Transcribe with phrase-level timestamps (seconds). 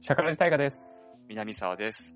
[0.00, 1.08] 社会人大河です。
[1.28, 2.14] 南沢です。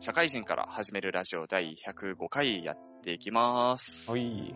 [0.00, 4.10] 社会人から始めるラジオ第105回やっていきます。
[4.10, 4.54] おい。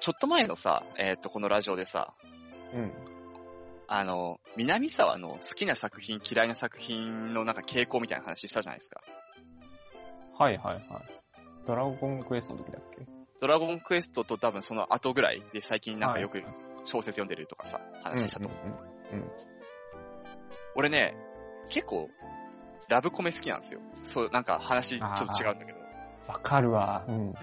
[0.00, 2.14] ちょっと前のさ、えっ、と、このラジオでさ、
[2.72, 2.92] うん。
[3.86, 9.00] あの、南沢の好きな作品、嫌いな作品のなんか傾向みたいな話したじゃないですか。
[10.38, 10.84] はいはいはい。
[11.66, 13.06] ドラゴンクエストの時だっけ？
[13.40, 16.46] ドラゴンクエストと多分その後ぐらいで最近なんかよくはい
[16.84, 18.60] 小説読んでるとかさ、話したと思う。
[19.12, 19.53] うんうん
[20.76, 21.14] 俺ね、
[21.68, 22.10] 結構、
[22.88, 23.80] ラブコメ好きなんですよ。
[24.02, 25.78] そう、なんか話ちょっと違うんだけど。
[25.78, 26.32] うん。
[26.32, 27.04] わかるわ。
[27.08, 27.34] うん。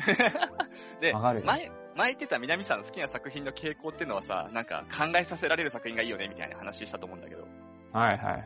[1.01, 7.47] で、前、前言ってた南さんの好きな作品の傾向っていうのはさ、なんか考えさせられる作品がいいよねみたいな話したと思うんだけど、
[7.91, 8.45] はいはいはい。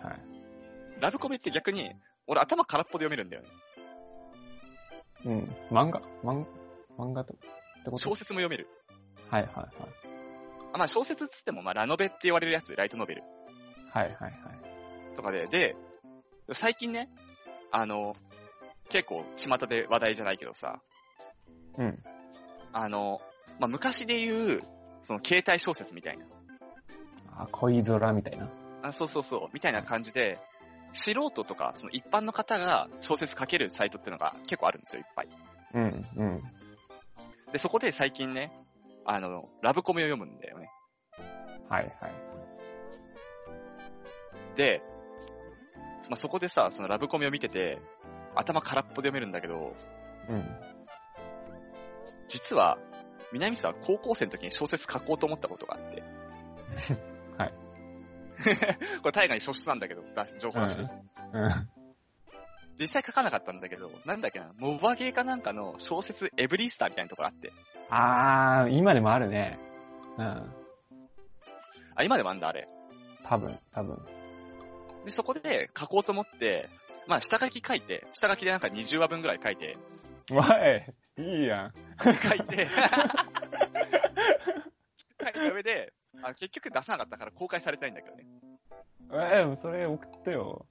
[1.00, 1.96] ラブコメって逆に、
[2.28, 3.50] 俺頭空っぽで読めるんだよね。
[5.26, 5.40] うん。
[5.70, 6.02] 漫画？
[6.24, 6.46] 漫
[6.98, 7.46] 漫画とって
[7.86, 7.98] こと？
[7.98, 8.68] 小説も読める。
[9.30, 9.70] はいはいはい。
[10.74, 13.24] あまあ小説っつっても、まあラノベって言われるやつ、ライトノベル
[13.92, 14.34] はいはいはい。
[15.16, 15.76] とかで、で、
[16.54, 17.10] 最近ね、
[17.72, 18.16] あの、
[18.90, 20.82] 結構巷で話題じゃないけどさ、
[21.78, 22.04] うん。
[22.72, 23.20] あの、
[23.60, 24.64] まあ昔で言う、
[25.02, 26.26] その携帯小説みたいな、
[27.38, 28.50] あ、恋空みたいな。
[28.82, 30.40] あそうそうそう、みたいな感じで、
[30.94, 35.28] 素人とか、その一般の方が小説書けるサイトっていうのが結構あるんですよ、いっぱい。
[35.74, 36.44] うんうん。
[37.52, 38.52] で、そこで最近ね、
[39.06, 40.70] あの、ラブコメを読むんだよね。
[41.70, 42.14] はいはい。
[44.56, 44.82] で、
[46.10, 47.80] まあ、そこでさ、そのラブコメを見てて、
[48.36, 49.76] 頭空っぽで読めるんだけど、
[50.30, 50.46] うん。
[52.28, 52.78] 実は、
[53.32, 56.04] 南沢高校生の時に小説書こうと思ったことがあって。
[57.38, 57.54] はい。
[59.02, 61.70] これ大河に書出なんだけど、だ情報だし、うん。
[62.80, 67.52] 実際書かなかったんだけど、なんだっけな、モバゲーかなんかの小説エブリースターみたいなとこあって。
[67.90, 69.58] あー、今でもあるね。
[70.18, 70.26] うん。
[71.96, 72.68] あ、今でもあんだ、あれ。
[73.24, 74.06] 多分、多分。
[75.06, 76.70] で、そこで書こうと思って、
[77.08, 79.78] まあ、下書き書いて、下書きでなんか20話分ぐらい書いて、
[80.32, 81.74] わい、いいやん。
[82.04, 82.68] 書いて、
[85.22, 85.94] 書いた上で、
[86.24, 88.26] あ結局出さなかったから公開されてないんだけどね。
[89.12, 90.66] えー、それ送ってよ。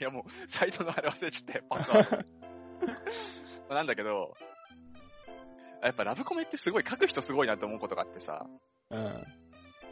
[0.00, 2.16] いやもう、サイトのあれ忘れちゃって、パスワード。
[2.16, 2.24] ま
[3.70, 4.34] あなんだけど、
[5.82, 8.46] やっぱラブコメってすごい書く人すごいなと思うことがあってさ、
[8.90, 9.24] うん。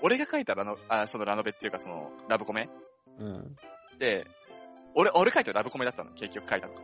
[0.00, 2.68] 俺が書いたラノ、あそのラノベっていうかそのラブコメ
[3.18, 3.56] うん。
[3.98, 4.26] で、
[4.94, 6.74] 俺、俺書いたラブコメだったの、結局書いたの。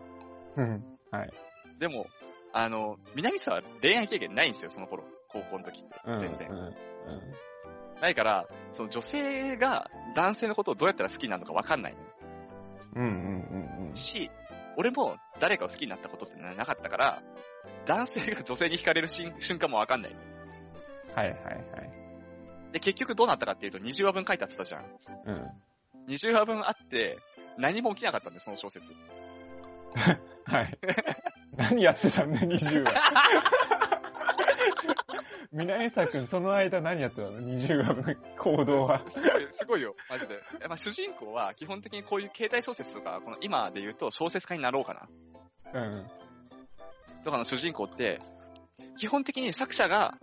[0.56, 0.84] うん。
[1.10, 1.30] はい。
[1.78, 2.06] でも、
[2.52, 5.04] あの、南沢恋愛経験ないんですよ、その頃。
[5.28, 6.18] 高校の時ってうん。。
[6.18, 6.48] 全然。
[6.48, 6.74] うん。
[8.00, 11.96] ないから、その女性が男性のことをどうやったら好きになるのかわかんない
[12.94, 13.02] うん。
[13.02, 13.08] うん。
[13.08, 13.88] うん。
[13.88, 13.96] うん。
[13.96, 14.30] し、
[14.76, 17.22] 俺も誰かを好きになったことってなかったから、
[17.86, 20.16] 男性が女性に惹かれる瞬間もわかんない
[21.14, 22.04] はいはいはい。
[22.72, 24.84] で、結局どうなったかっていうと、20話分書いたって言ったじゃん。
[25.26, 25.50] うん。
[26.08, 27.18] 20話分あって、
[27.58, 28.92] 何も起きなかったんだよ、その小説。
[30.44, 30.78] はい。
[31.56, 32.94] 何やってたんだ、20話。
[35.52, 39.02] 南沢くん、その間何やってたの ?20 話分、行動は。
[39.08, 40.42] すすごい、すごいよ、マジで。
[40.60, 45.08] えまあ、主人公は基本的にこういう携帯小説とか、この今で言うと小説家になろうか
[45.72, 45.80] な。
[45.80, 46.06] うん。
[47.22, 48.20] とかの主人公って、
[48.96, 50.18] 基本的に作者が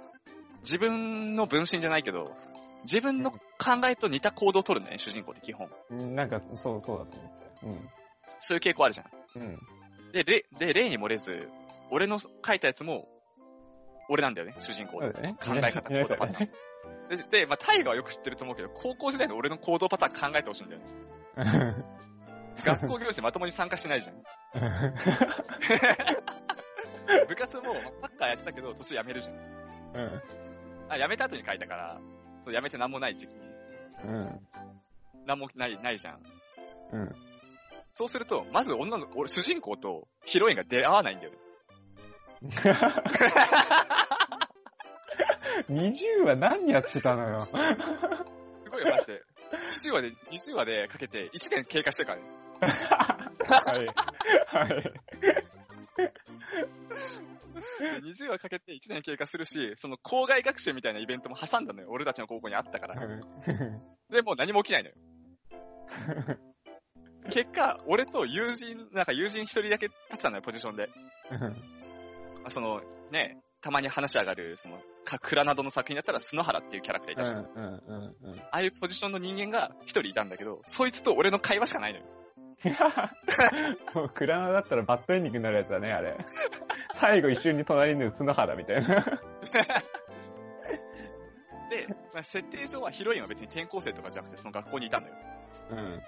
[0.63, 2.35] 自分の分身じゃないけど、
[2.83, 3.37] 自分の考
[3.85, 5.69] えと似た行動を取るんだよね、主人公って基本。
[5.89, 7.89] うんなんか、そう、そうだと思った。
[8.39, 9.07] そういう傾向あるじゃん。
[9.35, 9.41] うん。
[9.43, 9.59] うん。
[10.11, 11.49] で、例、で、例に漏れず、
[11.91, 13.07] 俺の書いたやつも、
[14.09, 15.07] 俺なんだよね、主人公で。
[15.07, 15.35] そうだよね。
[15.39, 16.49] 考え方行動パターン
[17.09, 20.87] で、でまあ、タイガはよく知ってると思うけど、高校時代の俺の行動パターン考えてほしいんだよね。
[22.65, 24.21] 学校行事まともに参加してないじゃん。
[27.27, 29.35] 部活も、まあサッカーやってたけど、途中やめるじゃん。
[29.35, 29.43] うん。
[30.89, 32.01] あ、やめた後に書いたから、
[32.43, 33.39] そう、やめてなんもない時期に、
[34.05, 34.47] うん。
[35.25, 36.19] なんもない、ないじゃん。
[36.93, 37.15] うん。
[37.93, 41.37] そうすると、まず女の、俺、主人公とヒロインが出会わないんだよね。
[45.69, 47.45] 20話何やってたのよ。
[47.45, 47.51] す
[48.71, 49.21] ごいよ、マジで。
[49.75, 52.27] 20話で、20話でかけて1年経過してるからね。
[54.51, 54.67] はい。
[54.69, 54.93] はい。
[57.79, 61.87] で20話かけて1年経過するし、その校外学習みたいなイベントも挟んだのよ。
[61.89, 62.95] 俺たちの高校にあったから。
[64.09, 64.95] で、もう何も起きないのよ。
[67.29, 70.89] 結果、俺と友人、なんか友人一人だけ立ってたのよ、ポジションで。
[71.29, 72.81] まあ、その、
[73.11, 78.15] ね、たまに話上がる、その、か、蔵などの作品だったら、スノハラっていうキャラクターいたじゃん。
[78.49, 82.05] ああいうポジションの人間が一人いたんだけど、そいつと俺の会話しかないのよ。
[83.95, 86.17] もう、クラナだったらバッドエンディングになるやつだね、あれ。
[86.95, 89.03] 最後一瞬に隣にいる角肌みたいな。
[91.69, 95.13] で、まあ、設定上はヒロインは別に転校生とかじゃなくてその学校にいたのよ。
[95.71, 96.01] うん。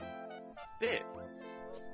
[0.80, 1.06] で、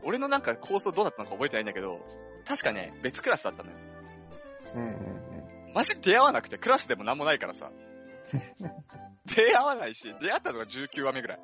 [0.04, 2.00] 俺のなんか構想どうだったのか覚えてないんだけど、
[2.46, 3.78] 確かね、別クラスだったのよ。
[4.76, 5.20] うんうん
[5.74, 7.72] マジ出会わなくて、クラスでもなんもないからさ。
[9.26, 11.40] 出会わないし、出会ったのが19話目ぐらい。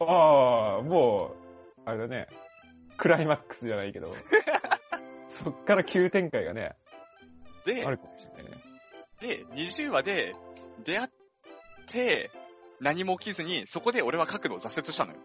[0.00, 0.08] うん。
[0.08, 1.49] ああ、もう、
[1.84, 2.28] あれだね。
[2.96, 4.14] クライマックスじゃないけど。
[5.42, 6.76] そっから急展開がね、
[7.64, 8.58] であ、るかもしれないね。
[9.20, 10.34] で、20話で
[10.84, 11.08] 出会っ
[11.88, 12.30] て、
[12.80, 15.18] 何も起きずに、そこで俺は角度を挫折したのよ。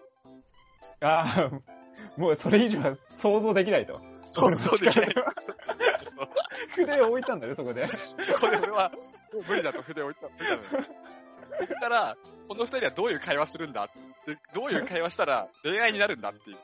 [1.01, 1.51] ああ、
[2.17, 4.01] もうそれ以上は想像できないと。
[4.31, 5.05] 想像できない。
[6.05, 6.29] そう
[6.75, 7.87] 筆を置いたんだね、そこで。
[7.87, 8.91] そ こで俺は、
[9.33, 10.85] もう無理だと筆を置いた、置いたのよ。
[11.59, 12.17] そしたら、
[12.47, 13.89] この二人はどういう会話するんだ？
[14.25, 16.57] でどういう会話したら恋愛になるんだっていう。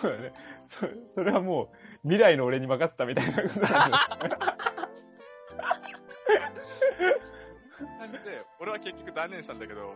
[0.00, 0.32] そうだね。
[0.68, 4.06] そそれはもう、未来の俺に任せたみたいなことなんだ
[7.98, 9.94] 感じで、俺は結局断念したんだけど、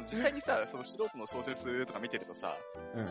[0.00, 2.56] 実際にさ、その素人の小説とか見てるとさ、
[2.94, 3.08] うん。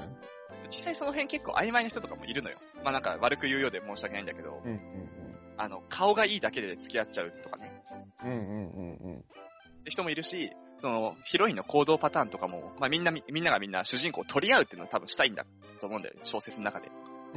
[0.70, 2.58] 実際その辺結構曖昧な人とかもいるのよ。
[2.84, 4.80] まあなんか悪く言うようで申し訳ないんだけど、うんうん
[5.58, 7.72] あの、顔がいいだけで付き合っちゃうとかね。
[8.24, 8.32] うん。
[8.32, 9.18] うんうんうんうん。
[9.18, 9.22] っ
[9.86, 15.46] て人もいるし、その、ヒロインの行動パターンとかも、まあみんな、みんながみんな主人公を取り合うっていうのは多分したいんだ
[15.80, 16.22] と思うんだよね。
[16.24, 16.92] 小説の中で。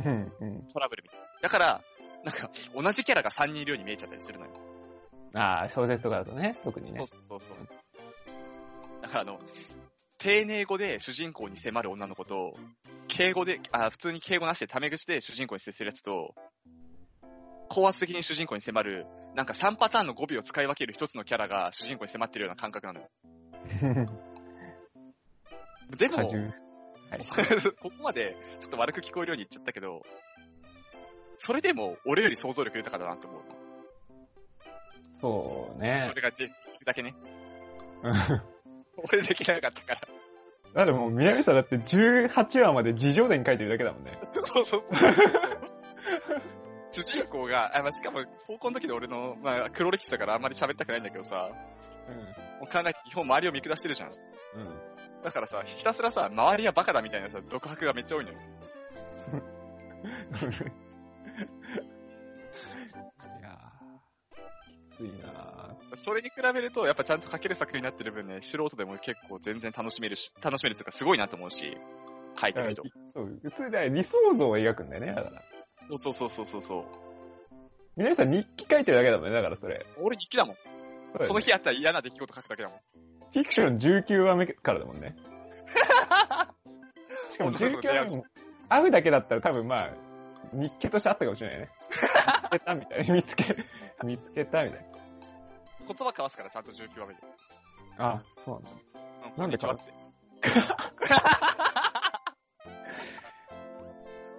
[0.04, 0.66] うんうん。
[0.72, 1.26] トラブルみたいな。
[1.42, 1.80] だから、
[2.24, 4.52] なんか、同じキャラが3人いるように見えちゃったりするのよ。
[5.34, 7.20] ああ、小説とかだとね、特にねそう。
[7.28, 7.58] そうそう。
[9.02, 9.38] だからあの、
[10.18, 12.54] 丁寧語で主人公に迫る女の子と、
[13.06, 16.34] 敬語で、あ、普通に敬語なしでタメ口で主人公に接するやつと、
[17.68, 23.08] 高圧的に主人公に迫る、なんか3パターンの語尾を使い分ける一つのキャラが主人公に迫ってるような感覚なのよ。
[25.96, 26.16] でも。
[26.16, 27.24] はい。
[27.80, 30.02] ここまでちょっと悪く聞こえるように言っちゃったけど、
[31.36, 33.42] それでも俺より想像力豊かだなって思う。
[35.20, 36.08] そうね。
[36.12, 36.50] 俺ができる
[36.84, 37.14] だけね。
[38.02, 38.14] う ん
[39.12, 40.00] 俺できなかったから。
[40.74, 44.18] だってもう、南さんだって18話まで自叙伝書いてるだけだもんね。
[44.22, 45.00] そうそうそう。
[47.02, 51.50] 主人公が、あまあ、しかも高校の時の俺の、まあ、黒歴史だからあんまり喋りたくないんだけどさ、
[52.60, 54.10] もう考えて基本周りを見下してるじゃん。
[54.10, 54.16] うん。
[54.16, 55.22] うん。
[55.22, 58.38] だからさ、ひたすらさ、周りはバカだみたいなさ、独白がめっちゃ多いのよ。
[63.38, 71.76] いやー、きついなそれに比べると、やっぱちゃんと書ける作品になってる分ね、素人でも結構全然楽しめるし、楽しめるっていうかすごいなと思うし、
[72.40, 72.82] 書いてる人。
[73.14, 75.42] そう、普通で理想像を描くんだよね、だから。
[75.96, 76.84] そうそうそうそうそう。
[77.96, 79.84] 南さん日記書いてるだけだもんね、だからそれ。
[80.00, 80.56] 俺日記だもん。
[81.24, 82.78] その日あったら嫌な出来事書くだけだもん。
[83.32, 85.16] フィクション19話目からだもんね。
[87.32, 88.24] しかも19話目も、
[88.68, 89.90] 会うだけだったら多分まあ、
[90.52, 91.70] 日記としてあったかもしれないね。
[91.90, 93.14] 見つけたみたいな。
[93.14, 93.56] 見つけ、
[94.04, 94.86] 見つけたみたい
[95.86, 97.20] 言葉交わすからちゃんと19話目で。
[97.98, 98.06] な。
[98.10, 98.70] あ、そうなんだ。
[99.36, 99.92] うなんでこんにちはって。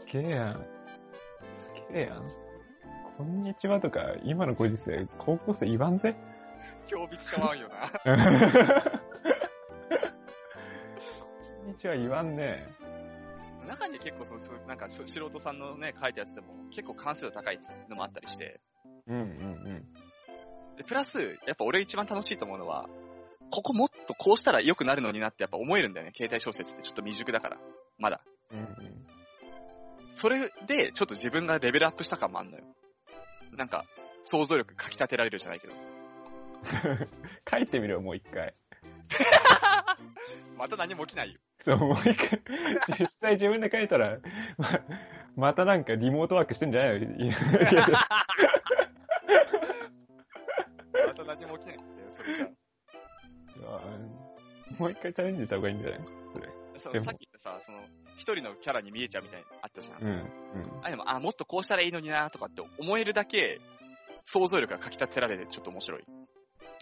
[0.12, 0.79] けえやん。
[1.92, 2.24] けえやん。
[3.18, 6.16] こんにちはとか、今のご時世、高校生言わんぜ。
[6.90, 7.76] 今日日使わんよな。
[11.60, 12.68] こんにちは言わんね。
[13.68, 17.60] 中に結構そう、そうなんかし素人さんのね、書いたやつでも結構完成度高い
[17.90, 18.60] のもあったりして。
[19.08, 19.86] うんうん
[20.78, 22.88] で、プラス、やっぱ俺一番楽しいと思うのは、
[23.52, 26.14] ここもっとこうしたら良くなるのになってやっぱ思えるんだよね。
[26.16, 27.58] 携帯小説ってちょっと未熟だから。
[27.98, 28.22] まだ。
[30.24, 30.32] うん。
[30.32, 30.50] うんうん。
[30.50, 32.64] それで、ちょっと自分がレベルアップした感もあんのよ。
[33.56, 33.86] なんか、
[34.24, 35.74] 想像力かき立てられるじゃないけど。
[37.50, 38.54] 書いてみろよ、もう一回。
[40.58, 41.40] また何も起きないよ。
[41.62, 42.42] そう、もう一回。
[43.00, 44.20] 実際自分で書いたら、
[44.58, 44.68] ま、
[45.36, 47.16] またなんかリモートワークしてんじゃないの？
[47.16, 47.86] いやいや
[51.08, 52.48] また何も起きないって、それじゃ。
[54.78, 56.00] もう一回チャレンジした方がいいんじゃない？
[56.34, 56.50] それ。
[56.78, 57.80] そのさっき言ったさ、その、
[58.30, 60.04] 一人のキャラに見えちゃうみたいなのあったじゃん。
[60.04, 60.12] うん。
[60.12, 60.26] うん。
[60.84, 63.60] あ、でも、あ、もっとこうしたらいいのになとかって思えるだけ、
[64.26, 66.06] 想像力がかき立てられてちょっと面白い。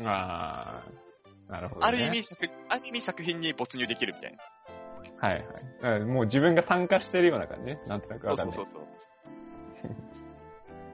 [0.04, 1.88] あー、なるほど、ね。
[1.88, 4.38] ある意味作、ある意味作品に没入できるみたいな。
[5.20, 5.46] はい
[5.82, 6.00] はい。
[6.02, 7.80] もう自分が参加してるような感じね。
[7.88, 8.56] なんとなくそうわかんない。
[8.56, 9.90] そうそうそ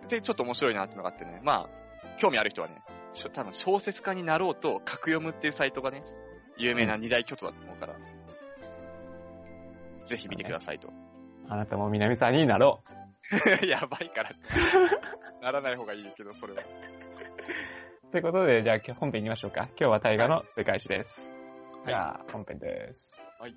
[0.05, 0.10] う。
[0.10, 1.41] で、ちょっと面白いなってのがあってね。
[1.43, 2.81] まあ、興味ある人はね、
[3.33, 6.03] 多分小説家になろうと、格読むっていうサイトがね、
[6.57, 7.95] 有名な二大巨頭だと思うから、
[10.05, 10.89] ぜひ見てくださいと。
[11.50, 12.83] あなたも南さんになろ
[13.62, 13.65] う。
[13.65, 14.31] やばいから。
[15.41, 16.63] ならない方がいいけど、それは。
[18.12, 19.63] ということで、じゃあ本編行きましょうか。
[19.69, 21.22] 今日は大河の世界史です。
[21.83, 23.19] いじゃあ、本編です。
[23.39, 23.55] はい。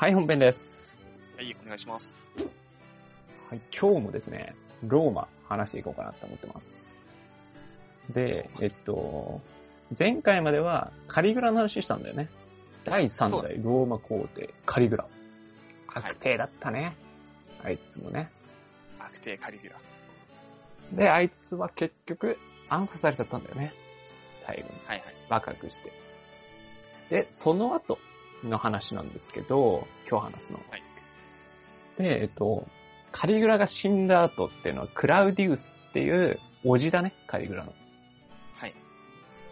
[0.00, 1.02] はい、本編です。
[1.36, 2.30] はい、お願いします。
[3.50, 6.96] はい、今日もですね、ローマ話していこうかなと思ってます。
[8.14, 9.40] で、えっと、
[9.98, 12.28] 前回まではカリグラの話したんだよね。
[12.84, 15.02] 第3そう代ローマ皇帝カリグラ。
[15.88, 16.94] はい悪帝だったね。
[17.64, 18.30] あいつもね。
[19.00, 19.80] 悪帝カリギュラ。
[20.92, 22.38] で、あいつは結局
[22.68, 23.74] 暗殺されちゃったんだよね。
[24.46, 24.68] 最後に。
[24.86, 25.14] はいはい。
[25.28, 25.92] 若くして。
[27.10, 27.98] で、その後
[28.44, 30.60] の話なんですけど、今日話すの。
[30.70, 30.82] はい
[31.98, 32.66] で、えっと、
[33.12, 37.74] カリグラが死んだ後っていうのは、クラウディウスっていう、おじだね、カリグラの。
[38.54, 38.74] はい。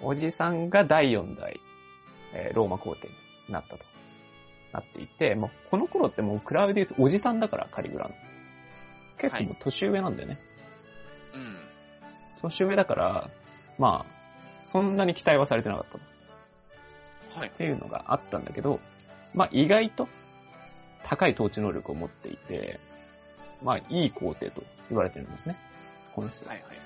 [0.01, 1.61] おじさんが第4代、
[2.33, 3.09] えーローマ皇帝
[3.49, 3.85] になったと。
[4.73, 8.15] なっていて、もうこの頃ってもうクラウディウスおじさんだから、カリグラの。
[9.19, 10.39] 結構もう年上なんだよね。
[11.35, 11.57] うん。
[12.43, 13.31] 年上だから、
[13.79, 16.16] まあ、そんなに期待はされてなかった
[17.45, 17.51] っ。
[17.51, 18.81] ていうのがあったんだけど、
[19.35, 20.09] まあ意外と
[21.05, 22.81] 高い統治能力を持っていて、
[23.63, 25.57] まあいい皇帝と言われてるんですね。
[26.15, 26.53] この人は。
[26.53, 26.77] はいはい。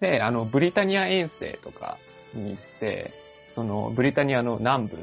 [0.00, 1.98] で、あの、ブリタニア遠征とか
[2.34, 3.12] に行って、
[3.54, 4.98] その、ブリタニアの南部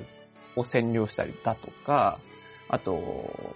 [0.55, 2.19] を占領したりだとか、
[2.67, 3.55] あと、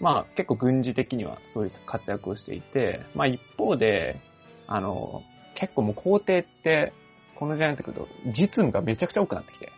[0.00, 4.18] まあ結構軍事的にはそういう活躍をしていて、まあ一方で、
[4.66, 5.22] あの、
[5.54, 6.92] 結構もう皇帝って、
[7.36, 9.70] この時代になってくると、実務がめちゃくちゃ多くなってきて、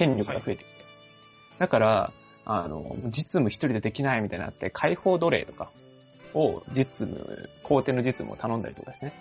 [0.00, 0.84] 権力が増えてきて。
[1.58, 2.12] だから、
[2.46, 5.70] あの、実務一人でできないみたいになって、解放奴隷とか
[6.32, 9.12] を実務、皇帝の実務を頼んだりとかしてね。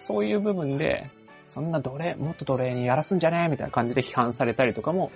[0.00, 1.10] そういう部分で、
[1.50, 5.12] そんな奴隷、もっと奴隷にやらすんじゃねえみたいな感じで批判されたりとかも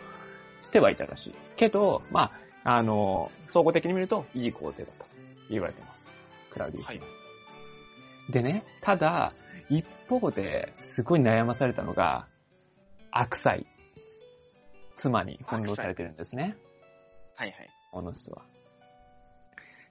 [0.61, 1.35] してはいたらしい。
[1.57, 2.33] けど、ま
[2.65, 5.11] あ、あの、総合的に見ると、いい皇帝だったと
[5.49, 6.13] 言われています。
[6.51, 6.91] クラウディウスは。
[6.91, 7.01] はい
[8.29, 9.35] でね、ただ、
[9.71, 12.27] 一方で、すごい悩まされたのが、
[13.13, 13.59] 悪妻。
[14.97, 16.57] 妻に翻弄されてるんですね。
[17.37, 17.71] はいはい。
[17.93, 18.43] この人は。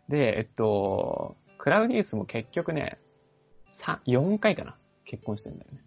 [0.09, 2.99] で、えっと、クラウディウスも結局ね、
[3.71, 5.79] 3、4回かな結婚してるんだよね。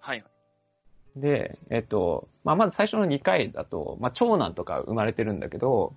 [0.00, 0.28] はいは
[1.16, 1.20] い。
[1.20, 5.94] で、えっと、まあ、まず最初の2回だと、まあ、長男とか生まれてるんだけど、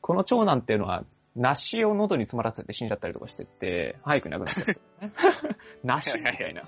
[0.00, 1.04] この長男っていうのは、
[1.36, 4.72] 梨を喉に詰まらせて死んじゃったりとかしてて、早く亡くなっちゃった、
[5.06, 5.12] ね。
[5.84, 6.62] 梨みたいな。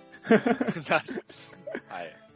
[1.89, 2.17] はい。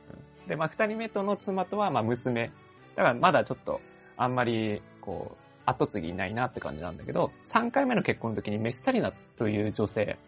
[0.48, 2.50] で、まあ、二人目との妻とは、まあ、娘。
[2.96, 3.80] だからまだちょっと、
[4.16, 5.36] あんまり、こう、
[5.66, 10.18] 後継ぎいないなって感じなんだけど、3回目の結婚の時にメッサリナという女性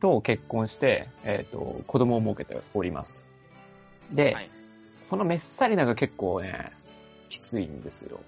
[0.00, 3.26] と結婚して、えっ、と、子供を設けております。
[4.12, 4.50] で、はい
[5.10, 6.70] このメッサリナが結構ね、
[7.28, 8.20] きついんですよ。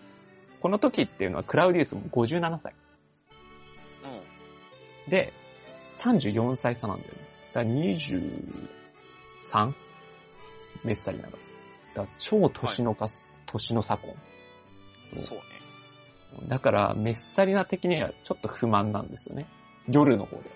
[0.61, 2.75] この時っていうのはクラウディウスも57歳。
[5.07, 5.11] うん。
[5.11, 5.33] で、
[6.01, 7.19] 34歳差なんだよね。
[7.55, 9.73] だから 23?
[10.85, 11.39] メッサリナが。
[11.95, 13.09] だ超年のか、
[13.47, 14.15] 年の差婚。
[15.15, 16.49] そうそうね。
[16.49, 19.47] だから、メッサリナ的にはちょっと不満なんですよね。
[19.89, 20.51] 夜の方で。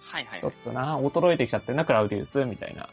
[0.00, 2.88] はいはいちょっとな、衰えてきちゃってるな、クラウディウス、みたいな。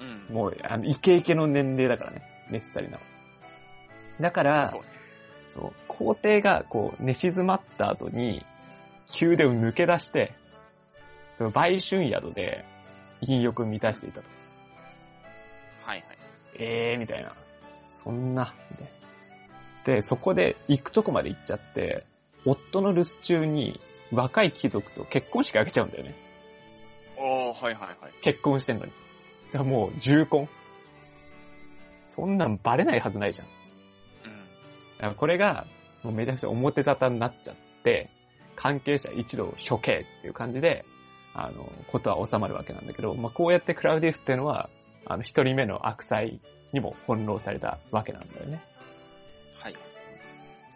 [0.00, 0.34] うん。
[0.34, 3.02] もう、あの、イケイケの年齢だからね、メッサリナは。
[4.20, 4.88] だから、そうね。
[5.54, 8.44] そう、皇帝がこう寝静まった後に、
[9.20, 10.34] 宮殿を抜け出して、
[11.38, 12.64] その売春宿で
[13.20, 14.28] 陰欲を満たしていたと。
[15.84, 16.04] はいはい。
[16.58, 17.34] ええー、みたいな。
[17.86, 19.96] そんな、みたいな。
[19.96, 22.04] で、そこで行くとこまで行っちゃって、
[22.44, 23.80] 夫の留守中に
[24.12, 26.14] 若い貴族と結婚式挙げちゃうんだよね。
[27.16, 28.12] おー、はいはいはい。
[28.22, 28.92] 結婚してんのに。
[29.52, 30.48] だからもう重婚。
[32.14, 33.46] そんなんバレないはずないじゃん。
[33.46, 33.52] うん。
[34.98, 35.66] だからこれが、
[36.02, 38.10] もうめちゃくちゃ表沙汰になっちゃって、
[38.56, 40.84] 関係者一同処刑っていう感じで、
[41.34, 44.70] あの、ことは収まるわけなんだけど、まあ、こうやってクラウディウスっていうのは、
[45.04, 46.22] あの、一人目の悪妻
[46.72, 48.62] にも翻弄されたわけなんだよね。
[49.58, 49.74] はい。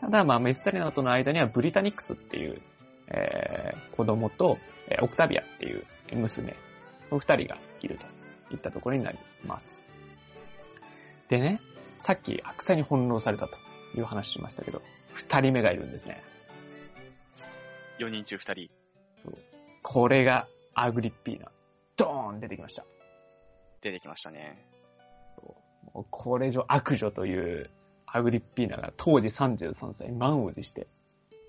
[0.01, 2.61] ただ、まあ、メッサリナとの間にはブリタニックスっていう、
[3.09, 5.85] えー、子供と、えーオクタビアっていう
[6.15, 6.57] 娘
[7.11, 9.93] の二人がいるといったところになります。
[11.29, 11.61] でね、
[12.03, 13.59] さっき悪妻に翻弄されたと
[13.95, 16.23] いう話しましたけど、二人目がいるんですね。
[17.99, 18.71] 4人中2人。
[19.17, 19.58] そう。
[19.91, 21.51] これがアグリッピーナ。
[21.97, 22.85] ドーン出てきました。
[23.81, 24.63] 出てきましたね。
[26.11, 27.71] これ以上悪女という
[28.05, 30.89] アグリッピーナが当時33歳満を持して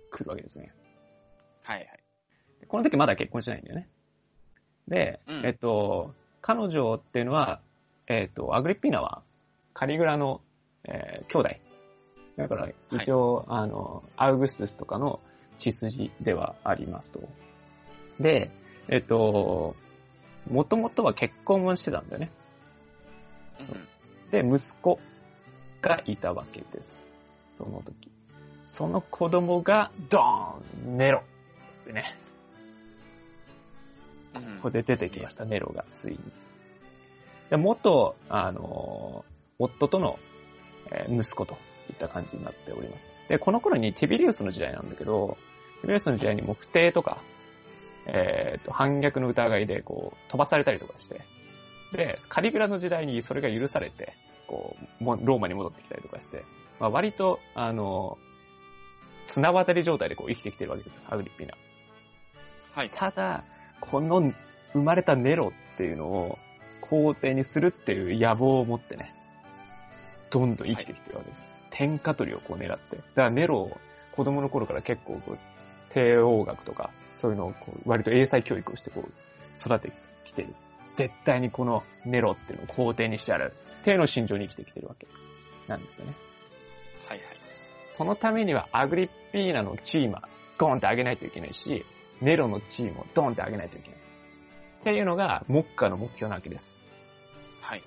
[0.09, 0.71] 来るわけですね。
[1.63, 1.87] はいはい。
[2.65, 3.89] この時まだ結婚してないんだよね。
[4.87, 7.59] で、うんえっと、彼女っていうのは、
[8.07, 9.21] えっと、アグリッピーナは
[9.73, 10.39] カリグラの、
[10.85, 11.49] えー兄弟。
[12.37, 15.19] だから、一応、あの、アウグストゥスとかの
[15.57, 17.19] 血筋ではありますと。
[18.19, 18.51] で、
[18.87, 19.75] えっと、
[20.49, 22.31] もともとは結婚もしてたんだよね。
[24.31, 24.99] で、息子
[25.81, 27.07] がいたわけです。
[27.55, 28.11] その時。
[28.65, 31.23] その子供が、ドーンネロ
[31.83, 32.15] ってね。
[34.35, 36.19] うんここで出てきました、ネロが、ついに。
[37.49, 39.29] で元、あのー
[39.61, 40.17] 夫との、
[40.91, 41.57] えー息子と
[41.89, 43.07] いった感じになっております。
[43.27, 45.37] で、この頃にティビリウスの時代なんだけど、
[45.81, 47.21] ティビリウスの時代にも不定とか、
[48.11, 51.21] えっ、と、反逆の疑いで、こう、飛ばされたりとかして、
[51.91, 54.13] で、カリグラの時代にそれが許されて、
[54.47, 56.43] こう、もローマに戻ってきたりとかして、
[56.79, 58.29] まあ、割と、あのー
[59.29, 61.53] 綱渡り状態でこう生きてきてるわけですよ、アグリッピーナ。
[62.73, 62.89] はい。
[62.89, 63.43] ただ、
[63.79, 64.33] この
[64.73, 66.39] 生まれたネロっていうのを
[66.81, 69.13] 皇帝にするっていう野望を持ってね、
[70.31, 71.43] どんどん生きてきてるわけですよ。
[71.69, 72.97] 天下取りをこう狙って。
[72.97, 73.77] だからネロを
[74.15, 75.37] 子供の頃から結構こう、
[75.89, 76.89] 帝王学とか、
[77.19, 79.11] そういうのをこう割と英才教育をしてこう、
[79.59, 80.55] 育ててきてる。
[80.95, 83.53] 絶対にこのネロっていうのを皇帝にしてやる。
[83.81, 85.07] っていうのを心情に生きてきてるわけ
[85.67, 86.13] なんですよね。
[87.07, 87.27] はいはい。
[87.97, 91.85] そのためにはアグリッピーナのチームはゴンって上げないといけないし、
[92.21, 93.99] ネロのチームをドンって上げないといけない。
[93.99, 96.79] っていうのが、目下の目標なわけです。
[97.61, 97.83] はい。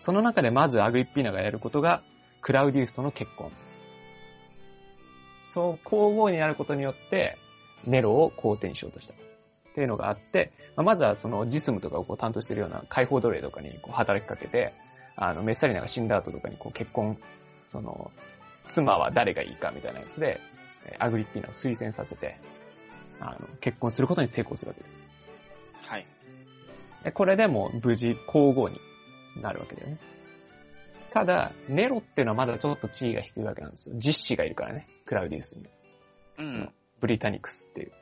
[0.00, 2.02] その中でまずアグリッピーナがやることが、
[2.40, 3.52] クラウディウスとの結婚。
[5.42, 7.36] そう、交互になることによって、
[7.86, 9.14] ネロを皇帝にしようとした。
[9.14, 9.16] っ
[9.74, 14.72] ていうのがあって、まずはその実務とかをこう担当しているような解放奴隷とかにこう働きかけて、
[15.16, 17.18] あの、メッサリナが死んだ後とかにこう結婚、
[17.68, 18.10] その、
[18.68, 20.40] 妻は誰がいいかみたいなやつで、
[20.86, 22.38] えーアグリッピーナを推薦させて、
[23.20, 25.00] あの、結婚することに成功するわけです。
[25.82, 26.06] はい。
[27.04, 28.78] でこれでもう無事皇后に
[29.40, 29.98] なるわけだよね。
[31.12, 33.94] ただ、ネロっていうのはまだちょっと地位が低いわけなんですよ。
[33.96, 35.66] 実子がいるからね、クラウディウスに。
[36.38, 36.72] うん。
[37.04, 37.92] ブリタニクスっていう。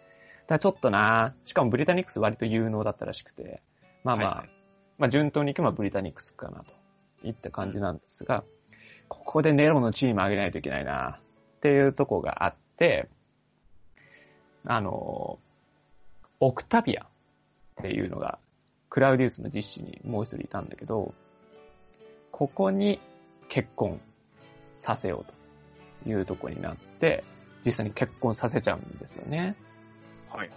[0.46, 3.60] だちょっとなしかもブリタニクス割と有能だったらしくて、
[4.04, 4.50] まあまあ、はいはい
[4.98, 6.72] まあ順当に行けばブリタニクスかなと
[7.26, 8.44] いった感じなんですが、
[9.08, 11.18] ここでネロのチーム上げないといけないな
[11.56, 13.08] っていうとこがあって、
[14.64, 15.40] あの、
[16.38, 17.06] オクタビアっ
[17.82, 18.38] ていうのが、
[18.88, 21.12] クラウディウスの実子にもう一人いたんだけど、
[22.30, 23.00] ここに
[23.48, 24.00] 結婚
[24.78, 27.24] させようというとこになって、
[27.64, 29.56] 実際に結婚させちゃうんですよね。
[30.30, 30.50] はい。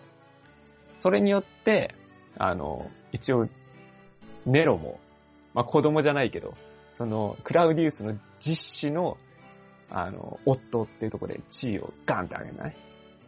[0.96, 1.94] それによって、
[2.38, 3.48] あの、一応、
[4.46, 5.00] ネロも、
[5.54, 6.54] まあ子供じゃないけど、
[6.94, 9.18] その、クラウディウスの実子の、
[9.90, 12.76] あの、夫っていうところで地位をガンって上げない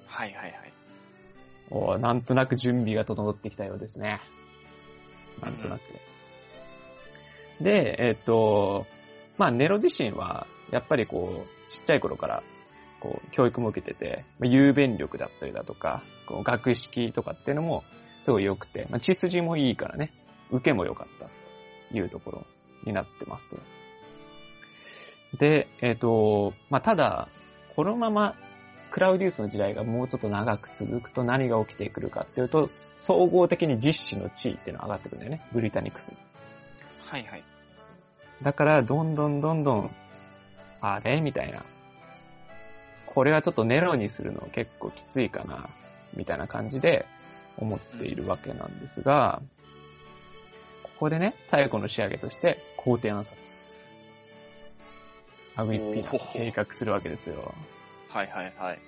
[0.07, 0.73] はいはいはい。
[1.69, 4.21] おーなんとなく準備が整ってきたようですね。
[5.41, 5.81] なんとなく。
[7.63, 8.85] で、えっ、と、
[9.37, 12.43] まあ、ネロ自身は、やっぱりこう、ちっちゃい頃から、
[12.99, 17.83] こう、教育も受けてて、まあ雄弁力だったりだとか、こう学識とかっていうのも、
[18.23, 20.11] すごい良くて、まあ、血筋もいいからね、
[20.51, 21.29] 受けも良かった
[21.91, 22.45] というところ
[22.85, 23.57] になってますと。
[25.37, 27.29] で、えっ、と、まあ、ただ、
[27.75, 28.35] このまま
[28.91, 35.47] クラウディウスの時代がもうちょっと長く続くと何が起きてくるかっていうと、総合的に実子の地位っていうのが上がってくるんだよね。
[35.53, 36.17] ブリタニクスに。
[37.01, 37.43] はいはい。
[38.43, 39.95] だから、どんどんどんどん、
[40.81, 41.21] あれ？
[41.21, 41.63] みたいな。
[43.17, 45.71] これはちょっとネロにするの結構きついかな、
[46.15, 47.07] みたいな感じで
[47.57, 49.41] 思っているわけなんですが、
[50.83, 53.87] ここでね、最後の仕上げとして、皇帝暗殺。
[55.55, 57.55] アグリッピーナを計画するわけですよ。
[58.09, 58.79] はいはいはい。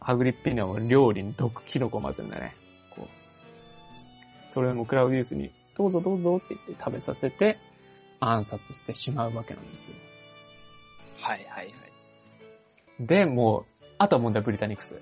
[0.00, 2.56] アグリッピーナを料理に毒キノコ混ぜるんだね。
[2.90, 4.52] こう。
[4.52, 7.58] それもクラウディウスに、どうぞどうぞって言って食べさせて、
[8.18, 9.94] 暗殺してしまうわけなんですよ。
[11.20, 11.89] はいはいはい。
[13.00, 14.94] で、もう、あとは問題はブリタニクス。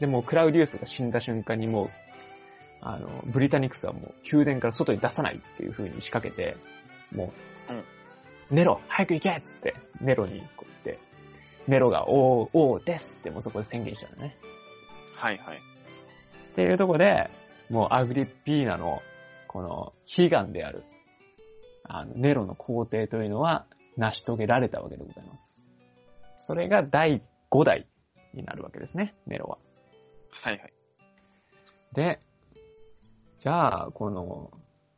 [0.00, 1.90] で、もうクラウディウスが死んだ瞬間にもう、
[2.82, 6.56] あの、ブリタニクスはもう宮殿から外に出さないっていう風に仕掛けて、
[7.14, 7.32] も
[7.70, 7.82] う、うん
[8.50, 10.98] ネロ、早く行けっつって、ネロにこう言って、
[11.68, 14.36] ネロが、おー、おーですってもうそこで宣言したのね。
[15.14, 15.58] はいはい。
[15.58, 17.30] っていうところで、
[17.70, 19.02] もうアグリッピーナの、
[19.46, 20.82] この、悲願である、
[21.84, 25.49] あの、ネロの皇帝というのは、成し遂げられたわけでございます。
[26.50, 27.86] それが第5代
[28.34, 29.58] になるわけですね、ネロは。
[30.32, 30.72] はいはい。
[31.92, 32.18] で、
[33.38, 34.50] じゃあ、この、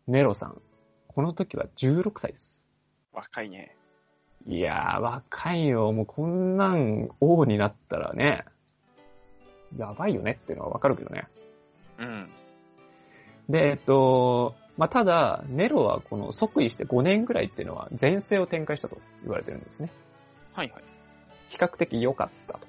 [0.06, 0.62] ネロさん、
[1.08, 2.64] この時は16歳です。
[3.12, 3.76] 若いね。
[4.46, 5.92] いやー、若いよ。
[5.92, 8.46] もうこんなん王になったらね、
[9.76, 11.28] やばいよねっていうのはわかるけどね。
[11.98, 12.30] うん。
[13.50, 19.90] で、えっと、まあ、ただ、ネロはこの即位して5年ぐらいっていうのは前世を展開したと言われてるんですね。
[20.54, 20.91] はいはい。
[21.52, 22.66] 比較的良かったと。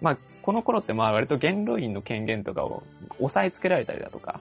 [0.00, 2.84] まあ、この頃ってまあ割と元老院の権限とかを
[3.18, 4.40] 押さえつけられたりだとか、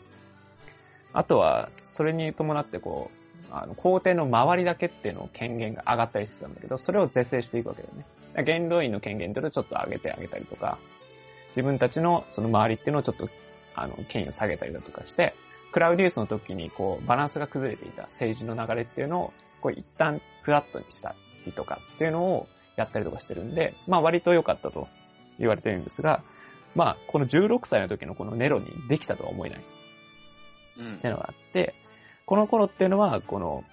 [1.11, 8.05] あとは、それに伴ってこう、あの、皇帝の周りだけっていうのを権限が上がったりしてたんだけど、それを是正していくわけだよね。
[8.43, 10.77] 元老院の権限っていうのをちょっと上げてあげたりとか、
[11.49, 13.29] 自分たちのその周りっていうのをちょっと、
[13.75, 15.35] あの、権威を下げたりだとかして、
[15.71, 24.87] クラウディウスの時にこう、バランスが崩れていた政治の流れっていうのを、こう、一旦フラットにしたりとかっていうのをやったりとかしてるんで、まあ割と良かったと
[25.39, 26.23] 言われてるんですが、
[26.75, 29.63] まあ、この16歳の時のこのネロにできたとは思えない。
[30.79, 30.95] うん。
[30.95, 31.75] っていうのがあって、
[32.25, 33.63] この頃っていうのは、この、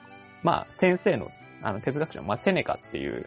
[0.43, 1.29] まあ、先生の、
[1.63, 3.27] あの、哲学者の、まあ、セネカっていう、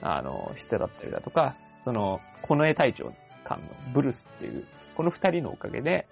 [0.00, 1.54] あの、人だったりだとか、
[1.84, 3.12] その、こ絵隊長
[3.44, 6.06] 官のブルスっていう、この二人のおかげで、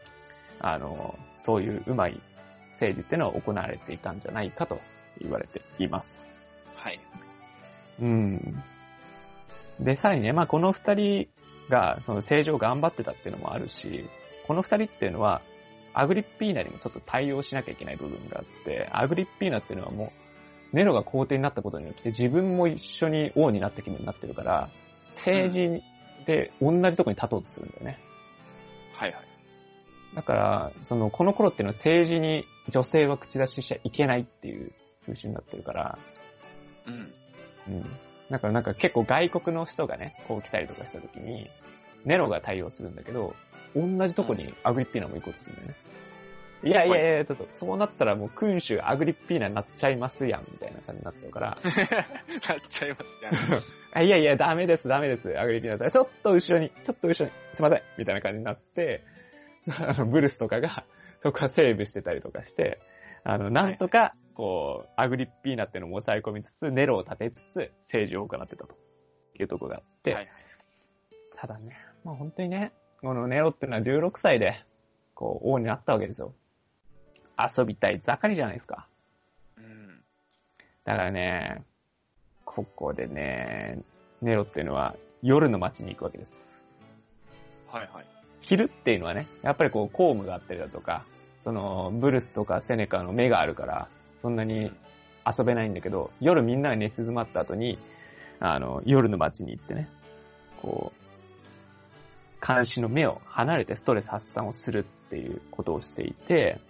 [0.60, 2.20] あの、そういううまい
[2.72, 4.80] 政治っていうのは行われていたんじゃないかと
[5.20, 6.34] 言われています。
[6.76, 7.00] はい。
[8.00, 8.62] うん。
[9.80, 11.28] で、さらにね、まあ、この二人
[11.68, 14.04] が、その政治を頑張ってたっていうのもあるし、
[14.46, 15.42] この二人っていうのは、
[15.92, 20.12] アグリッピーナにもちょっと対応しなきゃいけない部分があって、アグリッピーナっていうのはも
[20.72, 24.70] う、ネロが皇帝になったことによって自分も一緒に王になった気分になってるから、
[25.16, 25.82] 政治
[26.26, 27.98] で同じとこに立とうとするんだよね。
[28.92, 29.24] はいはい。
[30.14, 35.98] だから、その、この頃っていうのは政治に女性は口出ししちゃいけないっていう風習になってるから、
[36.86, 37.12] うん。
[37.68, 38.09] うん。
[38.30, 41.50] だからなんか結構外国の人がね、こう来たりとかした時に、
[42.04, 43.34] ネロが対応するんだけど、
[43.74, 45.74] 同じとこにアグリッピーナも行こうとするんだよね。
[46.62, 51.48] いやいやいや、ちょっと、そうなったらもう君主アグリッピーナになっちゃいますやん、みたいな感じになっちゃうから。
[51.48, 51.56] なっ
[52.68, 54.04] ちゃいますやん。
[54.06, 59.02] いやいや、ダメです、ダメです、アグリッピーナだったら、ちょっと後ろに、ちょっと後ろに、すいません、みたいな感じになって、
[59.72, 60.84] あの、ブルスとかが、
[61.20, 62.78] そこはセーブしてたりとかして、
[63.24, 68.74] あの、なんとか、こう、アグリッピーナっていうのも抑え込みつつ、ネロを立てつつ、政治を行ってたと
[69.38, 70.32] いうところがあって、はいはい、
[71.36, 74.64] ただね、まあ本当にね、このネロっていうのは16歳で、
[75.14, 76.34] こう、王になったわけですよ。
[77.38, 78.86] 遊びたい盛りじゃないですか。
[79.56, 80.02] うん。
[80.84, 81.62] だからね、
[82.44, 83.78] ここでね、
[84.20, 86.60] ネロっていうのは夜の街に行くわけです。
[87.68, 88.04] はいはい。
[88.40, 91.04] 昼っていうのはね、やっぱりこう、公務があったりだとか、
[91.44, 93.88] その、ブルスとかセネカの目があるから、
[94.22, 94.72] そんなに
[95.26, 97.78] 遊べないんだけど、夜みんなが寝静まった後に、
[98.40, 99.88] あの、夜の街に行ってね、
[100.62, 106.60] こう、監視の目を離れてストレス発散をするっていうことをしていて、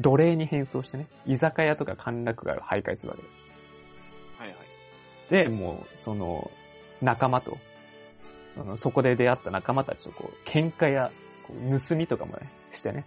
[0.00, 4.40] 奴隷に変装してね、居酒屋とか歓楽街を徘徊するわけです。
[4.40, 5.44] はいはい。
[5.44, 6.50] で、もう、その、
[7.00, 7.58] 仲間と、
[8.56, 11.10] その、そこで出会った仲間たちとこう、喧嘩や、
[11.46, 13.04] こう盗みとかもね、してね、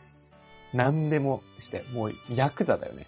[0.74, 3.08] 何でもして、もう、ヤクザだよね。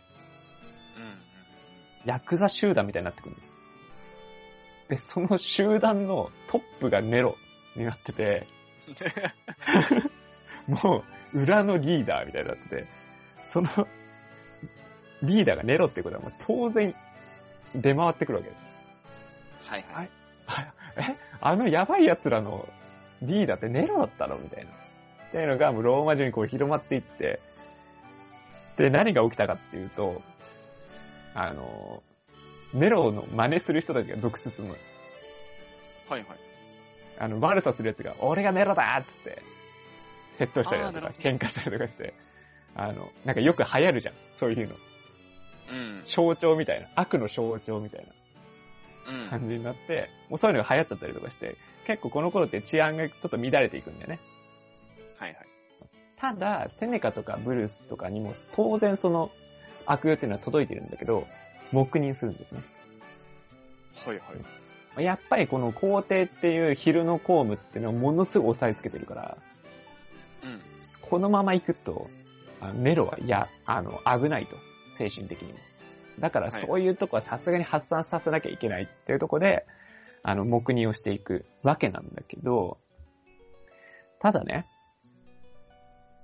[2.06, 2.10] うん。
[2.10, 3.56] ヤクザ集団みたいになってくるんです。
[4.90, 7.36] で、その集団のトップがネロ
[7.76, 8.48] になってて、
[10.68, 12.88] もう、裏のリーダーみたいになってて、
[13.44, 13.70] その、
[15.24, 16.94] リーダーがネロってことはもう当然
[17.74, 18.62] 出回ってくるわけです。
[19.66, 20.10] はいはい。
[20.98, 22.68] えあのやばい奴らの
[23.22, 24.72] リーダーってネロだったのみたいな。
[24.72, 27.40] っていうのがもうローマ中にこう広まっていって、
[28.78, 30.22] で、何が起きたかっていうと、
[31.36, 32.02] あの、
[32.74, 34.74] ネロの真似する人たちが続出するの。
[34.74, 36.24] はいはい。
[37.20, 39.42] あの、悪さする奴が、俺がネロだっつって、
[40.40, 42.14] 窃盗したりとか、喧嘩したりとかして、
[42.74, 44.16] あの、なんかよく流行るじゃん。
[44.34, 44.76] そういうの。
[45.72, 46.04] うん。
[46.08, 46.88] 象徴みたいな。
[46.96, 48.06] 悪の象徴みたい
[49.06, 54.20] な感じになって、うん、もうそういうのが流行っちゃったりとかして、結構この頃って治安がちょっと乱れていくんだよね。
[55.18, 55.46] はいはい。
[56.18, 59.32] ただ、セネカとかブルースとかにも当然その
[59.86, 61.28] 悪用っていうのは届いてるんだけど、
[61.72, 62.62] 黙認するんですね。
[64.06, 64.20] はい
[64.96, 65.04] はい。
[65.04, 69.38] やっぱりこの皇帝っていう昼の公務っていうのをものすごい押さえつけてるから、
[70.44, 70.62] うん。
[71.02, 72.10] このまま行くと、
[72.62, 74.56] あのネロは、いや、あの、危ないと。
[74.98, 75.60] 精神的にも。
[76.20, 79.66] だからそういうとこはさすがに発散させなきゃいけないっていうとこで、
[80.24, 82.78] あの、黙認をしていくわけなんだけど、
[84.20, 84.66] ただね、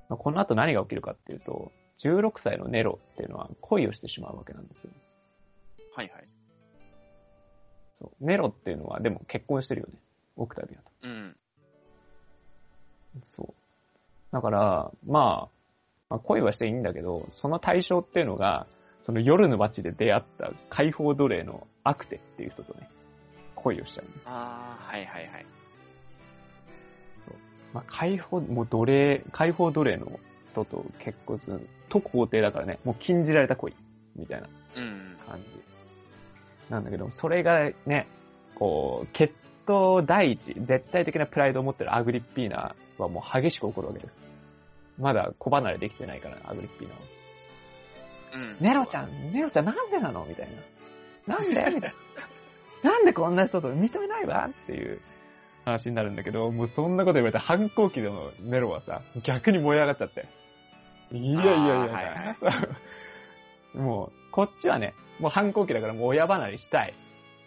[0.09, 1.71] この後何が起きるかっていうと、
[2.03, 4.91] 16歳のネロっていうのは恋をしてしまうわけなんですよ。
[5.95, 6.27] はいはい。
[7.95, 8.25] そう。
[8.25, 9.99] ネロっていうのはでも結婚してるよね。
[10.35, 10.91] オクタビアと。
[11.03, 11.35] うん。
[13.25, 13.53] そう。
[14.31, 15.49] だから、まあ、
[16.09, 18.67] まあ、恋はしていいんだけど、その対象っていうのが、
[19.01, 22.87] その夜の街で出会った解放奴隷のアクテっていう人とね、
[23.55, 24.23] 恋をしちゃうんです。
[24.27, 25.45] ああ、はいはいはい。
[27.25, 27.35] そう。
[27.73, 30.19] まあ、解放、もう奴隷、解放奴隷の
[30.51, 33.75] 人と結婚する、と皇帝だからね、もう禁じられた恋、
[34.15, 34.47] みたいな
[35.27, 35.45] 感じ。
[36.69, 38.07] なんだけど、それがね、
[38.55, 39.33] こう、決
[39.65, 44.19] 闘第一、絶対的なプライドを持ってるアグリッピーナはもう激しく怒るわけです。
[44.97, 47.01] まだ小離れできてないから、アグリッピーナは。
[48.33, 48.67] うん。
[48.67, 50.25] ネロちゃん、ネロちゃんなんでなの？
[50.25, 50.49] みたい
[51.27, 51.35] な。
[51.37, 51.55] なんで？
[51.55, 51.89] みたいな。
[52.91, 54.47] なんでこんな人と認めないわ？
[54.47, 55.01] っていう
[55.65, 60.27] 話になるんだけど、もうそんなこと言われたら反抗期でのネロはさ、逆に燃え上がっちゃって。
[61.11, 62.35] いやいやいや、は
[63.73, 66.93] いもう、こっちはね、もう反抗期だからもう親離れしたい。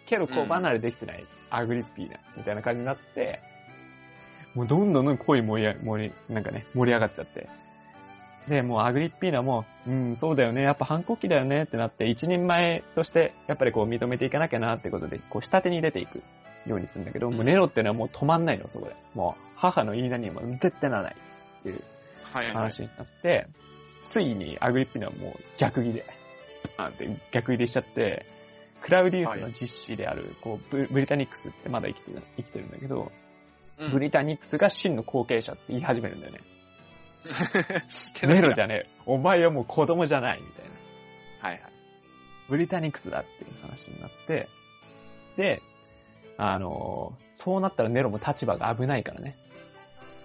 [0.05, 3.41] けど子離れできてない、アグリッピーナ、みたいな感じになって、
[4.53, 7.49] もうどんどん恋盛り、盛り、なんかね、盛り上がっちゃって。
[8.47, 16.21] で、もうアグリッピーナも、うん、そうだよね、やっぱ反抗期だよねってなって、一人前として、やっぱりこう認めていかなきゃなってことで、こう下手に出ていく
[16.67, 18.95] ようにするんだけど、もうネロってのはもう止まんないの、そこで。
[19.15, 21.15] もう母の言いなりにも絶対ならない
[21.59, 21.81] っていう。
[22.43, 23.47] 話になって、
[24.01, 26.05] ついにアグリッピーナはもう逆ギレ。
[26.77, 28.25] あって逆ギレしちゃって、
[28.81, 33.11] クラウディウスの実子である、こうブ、ブリタニックスってまだ生きてる、生きてるんだけど、
[33.77, 36.39] うんブリタニックスが真の後継者って言い始めるんだよね。
[38.15, 38.89] 手ネロじゃねえ。
[39.05, 40.65] お前はもう子供じゃない、みたい
[41.43, 41.49] な。
[41.49, 41.71] はいはい。
[42.47, 44.47] ブリタニックスだっていう話になって、
[45.35, 45.61] で、
[46.37, 49.35] あのーそうなったらネロも立場が危ないからね。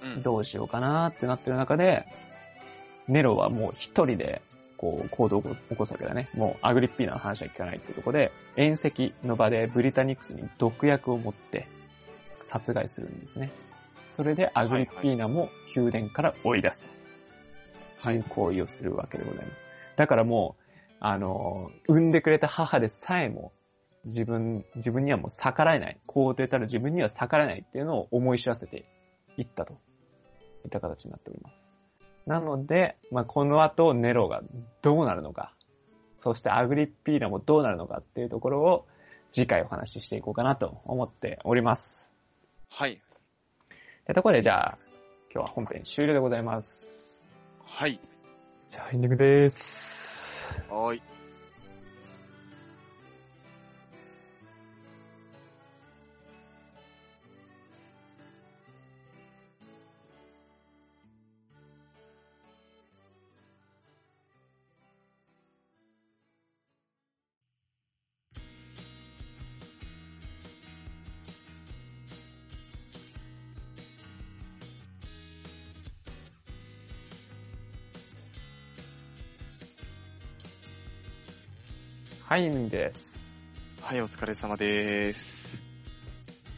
[0.03, 0.23] うん。
[0.23, 2.07] どうしようかなってなってる中で、
[3.09, 4.43] ネロはもう一人で、
[4.77, 6.29] こう、行動を起こすわけだね。
[6.35, 11.67] もう、アグリッピーナの話は聞かないっていうところで、宴席の場でブリタニクスに毒薬を持って
[12.47, 13.51] 殺害するんですね。
[14.17, 16.83] それでアグリッピーナも宮殿から追い出す
[18.03, 19.67] という行為をするわけでございます。
[19.97, 20.63] だからもう、
[21.01, 23.53] あの、産んでくれた母でさえも、
[24.05, 25.99] 自分、自分にはもう逆らえない。
[26.07, 28.85] 皇帝たる自分には逆らえないっていうのを思い知らせて
[29.37, 29.79] いったと。
[30.65, 31.55] いった形になっております。
[32.27, 34.43] なので、まあ、この後ネロが
[34.83, 35.55] どうなるのか、
[36.19, 38.87] そしてアグリッピーナもどうなるのかっていうところを
[39.33, 42.13] 次回お話ししていこうかなと思っております。
[42.69, 42.93] はい。
[42.93, 42.97] っ
[44.07, 44.79] てところでじゃあ、
[45.33, 47.29] 今日は本編終了でございます。
[47.65, 48.01] はい。
[48.69, 50.63] じゃあエンディングです。
[50.69, 51.20] はーい。
[82.71, 83.35] です。
[83.83, 85.61] はい、お疲れ様です。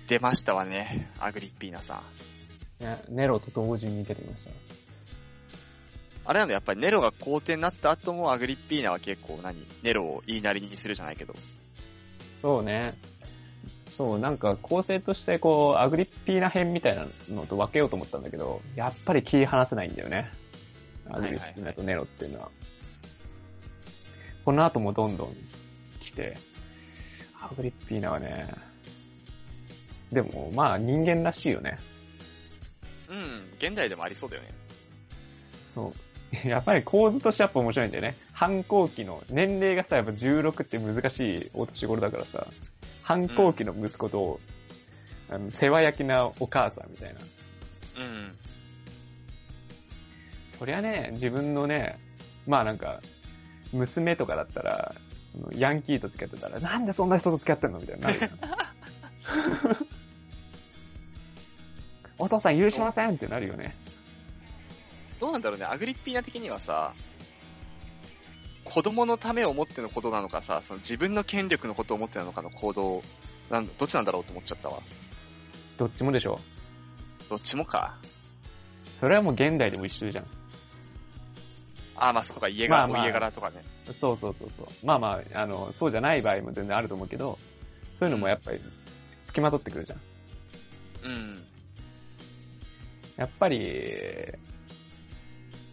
[0.09, 2.03] 出ましたわね、アグリッピーナさ
[2.81, 2.85] ん。
[2.85, 4.51] ねネロと同時に出てきました。
[6.27, 11.35] あれなんだ、やっぱりネロが皇帝になった後もアグリッピーナは結構何ネロを言いなりにするじゃないけど。
[12.43, 12.95] そうね。
[13.89, 20.31] そう、なんか構成としてこう、アグリッピーナ編みたいなのと分けようと思ったんだけど、やっぱり切り離せないんだよね。
[21.11, 22.51] アグリッピーナとネロっていうのは。
[24.45, 25.37] この後もどんどん
[26.13, 26.37] 来て、
[27.41, 28.55] アグリッピーナはね、
[30.13, 31.79] でもまあ人間らしいよね。
[33.09, 34.49] うん、現代でもありそうだよね。
[35.75, 36.13] そう。
[36.49, 38.17] やっぱり構図としてやっぱ面白いんだよね。
[38.33, 42.47] 反抗期の、年齢がさ、やっぱ16って難しいお年頃だからさ、
[43.03, 44.41] 反抗期の息子と、
[45.29, 47.21] あの世話焼きなお母さんみたいな。
[47.21, 48.39] うん。
[50.59, 51.99] そりゃね、自分のね、
[52.47, 53.03] まあなんか、
[53.73, 54.95] 娘とかだったら、
[55.57, 58.31] ヤンキーと付き合ってたら、なんでそんな人と付き合ってんのみたいになる
[62.19, 63.75] お父さん許しませんってなるよね。
[65.19, 66.95] どうなんだろうね、アグリッピーナ的にはさ、
[68.65, 73.03] 子供のためを思ってのことなのかさ、その自分の権力のことを思ってなのかの行動、
[73.51, 74.81] なんどっちなんだろうと思っちゃったわ。
[75.79, 76.39] どっちもでしょ。
[77.29, 77.99] どっちもか。
[79.01, 80.27] それはもう現代でも一緒じゃん。
[82.03, 83.63] ああ、まあそうか、家柄、まあまあ家柄とかね。
[83.93, 84.67] そうそうそうそう。
[84.85, 87.39] まあまあ、あの、そうじゃない場合も全然あると思うけど、
[87.95, 88.61] そういうのもやっぱり、
[89.23, 90.01] 付きまとってくるじゃん。
[91.05, 91.45] うん。
[93.17, 94.35] やっぱり、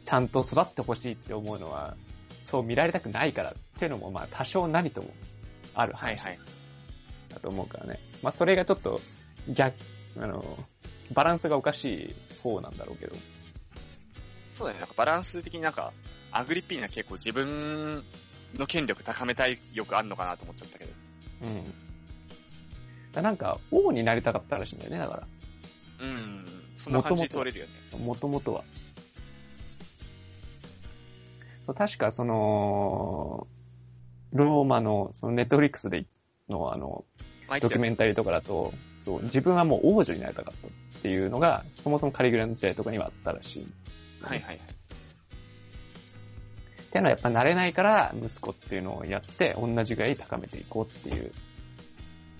[0.05, 1.97] ちゃんと育ってほしいって思うのは、
[2.43, 5.09] そう見られたくないからっていうのも、まあ多少何とも
[5.73, 6.39] ある話はいはい。
[7.29, 7.99] だと思うからね。
[8.21, 9.01] まあそれがちょっと
[9.47, 9.75] 逆、
[10.19, 10.59] あの、
[11.11, 13.15] バランスがおかしい方なんだろうけど。
[14.51, 15.91] そうだね、なんかバランス的になんか、
[16.31, 18.03] アグリッピーナ結構自分
[18.57, 20.91] の権力高めたい欲あんのかなと思っちゃったけど。
[21.43, 21.73] うん。
[23.11, 25.27] だなんか、王になりたかったらしいんだよね、だから。
[26.01, 26.45] うん。
[26.75, 28.05] そんな感じ取れるよね。
[28.05, 28.63] もともとは。
[31.75, 33.47] 確かその、
[34.33, 36.05] ローマの、そのネットフリックスで
[36.49, 37.05] のあの、
[37.47, 43.67] まあドキュメンタリーとかだと、そう、自分はもう王女になりたかったっていうのが、そもそもカリグラの時代とかにはあったらしい。
[44.21, 44.78] はいはいはい。
[46.89, 51.31] っていうのはやっぱ慣れないから、息子っていうのをやって、同じぐらい高めていこうっていう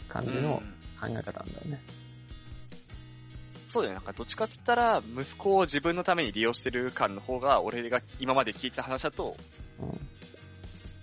[0.09, 1.81] 感じのうん考え方なんだよね。
[3.67, 3.95] そうだよね。
[3.97, 9.37] なんかどっちかっつったら、息子を自分のために利用してる感の方が、俺が今まで聞いてた話だと、
[9.79, 9.99] うん。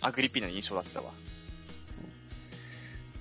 [0.00, 1.12] アグリッピーナの印象だったわ。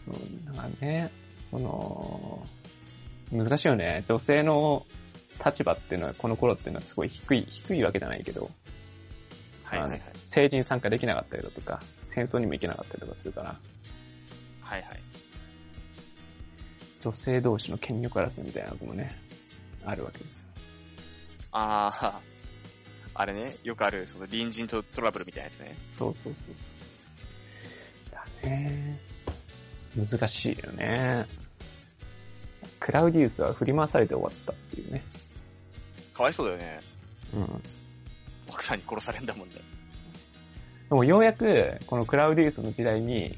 [0.03, 1.11] そう、だからね、
[1.45, 2.47] その、
[3.31, 4.03] 難しいよね。
[4.09, 4.85] 女性の
[5.45, 8.49] 立場っていうのは、この頃っていうのはすごい低い、低いわけじゃないけど、
[9.65, 10.01] はいはいはい。
[10.25, 13.60] 政治に参加できなかったりだとか、戦争にも行けなかったりとかするから、
[14.62, 15.01] はいはい。
[17.01, 19.19] 女性同士の権力争いみたいなのもね、
[19.84, 20.45] あるわけですよ。
[21.51, 22.21] ああ、
[23.13, 25.75] あれね、よくある、その隣人とトラブルみたいなやつね。
[25.91, 26.69] そうそうそうそ
[28.10, 28.12] う。
[28.12, 28.99] だね。
[29.95, 31.25] 難しいよね。
[32.80, 35.04] クラウディウスは振り回されて終わったっていうね。
[36.13, 36.82] かわいそうだよね。
[37.34, 37.63] うん。
[38.47, 39.55] 奥さんに殺されんだもんね。
[40.89, 43.38] でもようやく、このクラウディウスの時代に、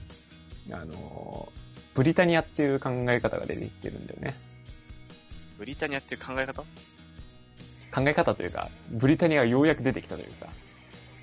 [0.72, 1.52] あの、
[1.93, 4.36] ブリタニアっていう考え方が出てきてるんだよね。
[5.58, 6.63] ブリタニアっていう考え方？
[7.93, 10.50] 考え方というか、ブリタニアがようやく出てきたというか、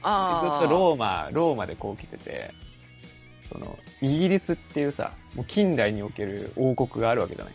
[0.02, 2.52] あずっとローマ、ローマでこう来てて、
[3.52, 7.54] その、イギリスっていうさ、もう近代における王国があるわけじゃない。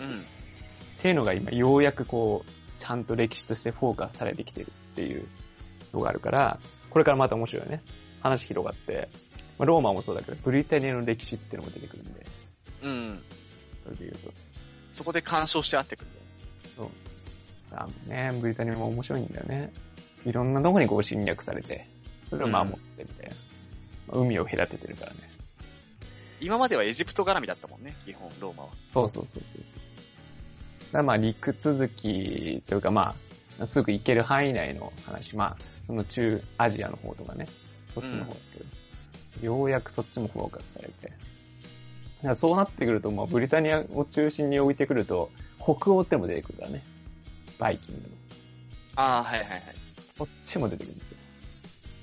[0.00, 0.20] うん。
[0.20, 0.22] っ
[1.00, 5.26] ていうのが今ようやくこう、ちゃんと歴史としてフォーカスされてきてるっていう
[5.94, 6.58] のがあるから、
[6.90, 7.82] これからまた面白いよね。
[8.20, 9.08] 話広がって、
[9.58, 12.26] まあ、ローマもそうだけど、ブリタニアの歴史っていうのも出てくるんで、
[12.82, 13.22] うん。
[13.84, 14.32] それで言うと。
[14.90, 16.24] そこで干渉して会ってくるんだよ。
[16.76, 16.88] そう。
[17.72, 19.72] あのね、ブリタニアも面白いんだよね。
[20.24, 21.88] いろんなとこにこう侵略されて、
[22.30, 23.36] それを守ってみたいな。
[24.08, 25.30] まあ海を隔ててるからね。
[26.40, 28.68] 今まではエジプト絡みだったもんね、基本、ローマは。
[28.84, 29.80] そうそうそうそうそう。
[30.86, 33.14] だからまあ陸続きというかま
[33.60, 37.48] あ、すぐ行ける範囲内の話、まあ、その中アジアの方とかね、
[37.94, 41.08] そっちの方だけど、ようやくそっちもフォーカスされて。
[41.08, 46.84] だからそうなってくると、まあブリタニアを中心に置いてくると、北欧ってのも出てくるからね。
[47.58, 48.08] バイキングの。
[48.96, 49.62] ああ、はいはいはい。
[50.18, 51.18] こっちも出てくるんですよ。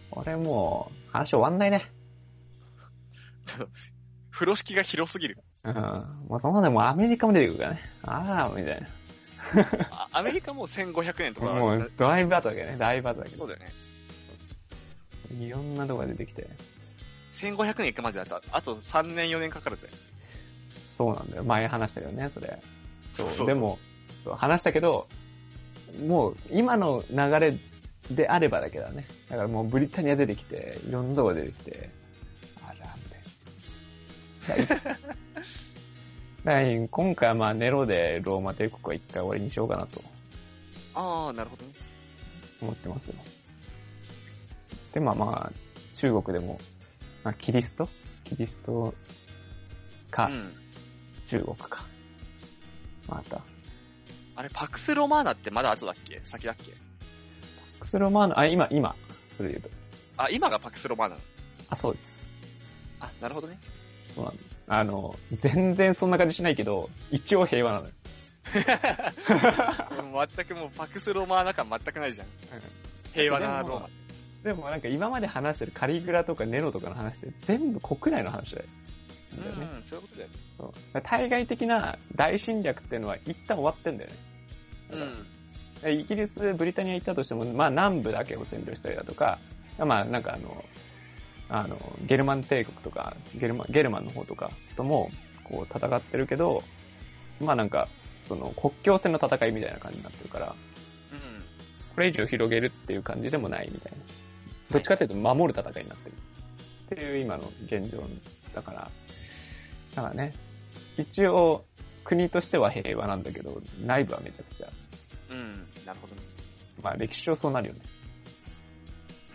[0.10, 1.92] これもう、話終わんないね。
[3.46, 3.70] ちょっと、
[4.32, 5.38] 風呂敷が広すぎる。
[5.64, 5.74] うん。
[6.28, 7.82] もうそのでもアメリカも出てくるからね。
[8.02, 9.05] ああ、みたいあ
[10.12, 11.48] アメリカもう1500年とな。
[11.48, 11.54] か。
[11.56, 12.78] もう、だいぶ後だけどね。
[12.78, 13.38] だいぶ後だけど。
[13.40, 13.74] そうだよね。
[15.40, 16.48] いろんなとこが出てきて。
[17.34, 19.90] 1500年行くまでだったら、あと3年4年かかるぜ。
[20.72, 21.44] そうなんだよ。
[21.44, 22.60] 前話したけどね、それ。
[23.12, 23.28] そう。
[23.28, 23.80] そうそうそうでも、
[24.24, 25.08] そう話したけど、
[26.08, 27.58] もう、今の流れ
[28.12, 29.06] であればだけだね。
[29.30, 31.90] だからもうブリタニア出てきて、いろんなとこ出てきて、
[32.66, 32.88] あら、
[34.58, 34.98] みたいな。
[36.46, 40.00] 今回はまあネロでローマ帝国は一回終わりにしようかなと
[40.94, 41.74] ああ、なるほどね。
[42.62, 43.16] 思ってますよ。
[44.94, 46.60] で、まあまあ、中国でも、
[47.24, 47.90] まあ、キリスト？
[48.24, 48.94] キリスト
[50.12, 50.54] か、うん。
[51.28, 51.86] 中国か。
[53.08, 53.42] また。
[54.36, 56.22] あれ、パクスロマーナってまだ後だっけ？
[56.24, 56.72] 先だっけ？
[57.80, 58.96] パクスロマーノ、あ、今、今、
[59.36, 59.70] それで言うと。
[60.24, 61.18] あ、今がパクスロマーナ
[61.70, 62.08] あ、そうです。
[63.00, 63.60] あ、なるほどね。
[64.14, 64.55] そうなんです。
[64.68, 67.92] あの、全然そんな感じしないけど、一応平和なのよ。
[70.36, 72.28] 全くもうパクスロマーナ感全くないじゃん。
[73.14, 73.90] 平和なローマ。
[74.44, 78.68] でもなんか今まで話してるカリグラとかネロとかの話って全部国内の話だよ。
[79.40, 79.80] うだよね。
[79.80, 81.02] ん、そういうことだよね。
[81.04, 84.16] 対外的な大侵略っていうのは一旦終わってんだよね。
[85.84, 86.00] うん。
[86.00, 89.40] イギリス、ブリタニア行ったとしても、まあ南部だけを占領したりだとか、
[89.78, 90.64] まあなんかあの、
[91.50, 95.12] あの、ゲルマン帝国とか、ゲルマン、ゲルマンの方とかとも、
[95.44, 96.64] こう戦ってるけど、
[97.40, 97.88] まあなんか、
[98.28, 101.44] その国境線の戦いみたいな感じになってるから、うん。
[101.94, 103.98] これ以上広げるっていう感じでもないみたいな。
[104.72, 106.16] どっちかっていうと守る戦いになってる。
[106.86, 108.04] っていう今の現状
[108.54, 108.92] だから。
[109.96, 110.34] だからね、
[110.98, 111.66] 一応
[112.04, 114.68] 国としては平和なんだけど、内部はめちゃくちゃ、
[115.30, 115.68] うん。
[115.86, 116.22] なるほどね。
[116.82, 117.82] まあ歴史上そうなるよね。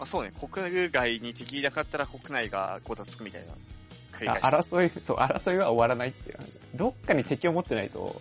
[0.00, 3.52] まあそうね、国外に敵いなかったら国内がごたつくみたいな。
[4.40, 6.48] 争い、そう、争いは終わらないっていう話。
[6.74, 8.18] どっかに敵を持ってないと、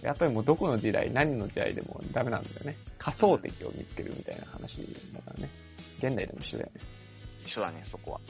[0.00, 2.78] やっぱりもうどこの時代、何の時代でもダメなんだよね。
[2.96, 4.78] 仮想敵を見つけるみたいな話
[5.12, 5.50] だからね。
[5.98, 6.80] 現代でも一緒だよね。
[7.44, 8.20] 一緒だね、そこは。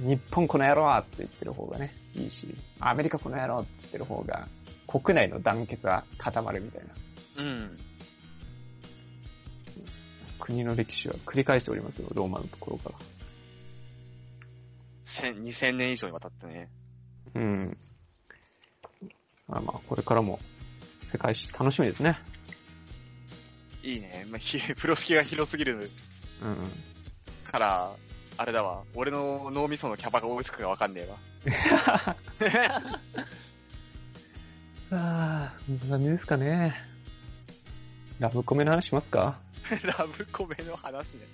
[0.00, 4.46] 日本この野郎って言ってる方がね、いいし、アメリカこの野郎って言ってる方が、
[4.86, 7.42] 国内の団結は固まるみたいな。
[7.42, 7.78] うん。
[10.46, 12.94] 国の歴史は繰り返しておりますよ、ローマのところから。
[15.04, 16.70] 千、二千年以上にわたってね。
[17.34, 17.76] うん。
[19.48, 20.38] まあまあ、これからも
[21.02, 22.18] 世界史楽しみですね。
[23.82, 24.24] いいね。
[24.28, 25.90] まあ、ひ 風呂敷が広すぎる
[26.40, 26.70] うんうん。
[27.44, 27.96] から、
[28.36, 28.84] あれだわ。
[28.94, 31.18] 俺の脳みそのキャパが追いつくかわかんねえわ。
[34.92, 36.74] ああ、こんな感じですかね。
[38.20, 39.40] ラブコメの話しますか？
[39.98, 41.26] ラブコメの話ね。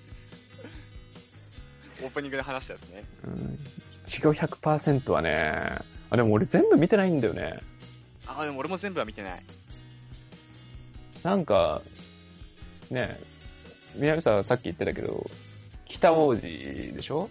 [2.01, 3.03] オープニングで話したやつね。
[3.23, 3.59] うん。
[4.03, 5.79] いちご100%はね、
[6.09, 7.59] あ、でも俺全部見てないんだよね。
[8.25, 9.43] あ、でも俺も全部は見てない。
[11.23, 11.81] なんか、
[12.91, 13.19] ね、
[13.95, 15.29] 南さんさっき言ってたけど、
[15.85, 17.29] 北王子でしょ？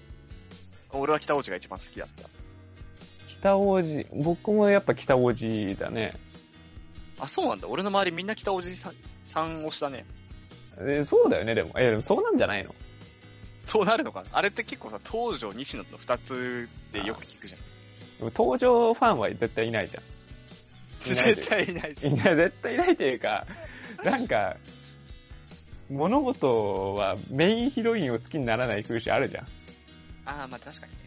[0.90, 2.28] 俺は北王子が一番好きだった。
[3.28, 6.14] 北王子、僕もやっぱ北王子だね。
[7.18, 7.68] あ、そうなんだ。
[7.68, 8.94] 俺の周りみんな北王子さん
[9.26, 10.07] さん推しだね。
[10.79, 11.73] えそうだよね、でも。
[11.77, 12.75] え、でもそうなんじゃないの？
[13.61, 14.29] そうなるのかな？
[14.33, 17.61] あれって結構さ、東条、西野の二つでよく聞くじゃん。
[18.18, 20.03] でも登場ファンは絶対いないじゃん。
[21.01, 22.11] 絶対いないしい。
[22.11, 23.47] ない、絶対いないというか、
[24.05, 24.57] なんか、
[25.91, 29.45] 物事はメインヒロインを好きにならない風習あるじゃん。
[30.25, 30.99] ああ、まあ確かにね。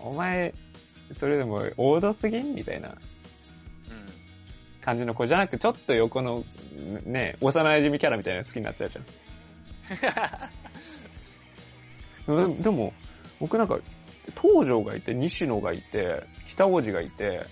[0.00, 0.54] お前、
[1.12, 2.40] それでも王道すぎ？
[2.40, 2.96] んみたいなうん。
[4.82, 6.44] 感じの子じゃなく、ちょっと横の、
[7.04, 9.00] ね、幼馴染キャラみたいなの好きになっちゃうじゃ
[12.34, 12.46] ん。
[12.56, 12.92] ででも、
[13.40, 13.78] 僕なんか、
[14.40, 17.44] 東条がいて、西野がいて、北王子がいて、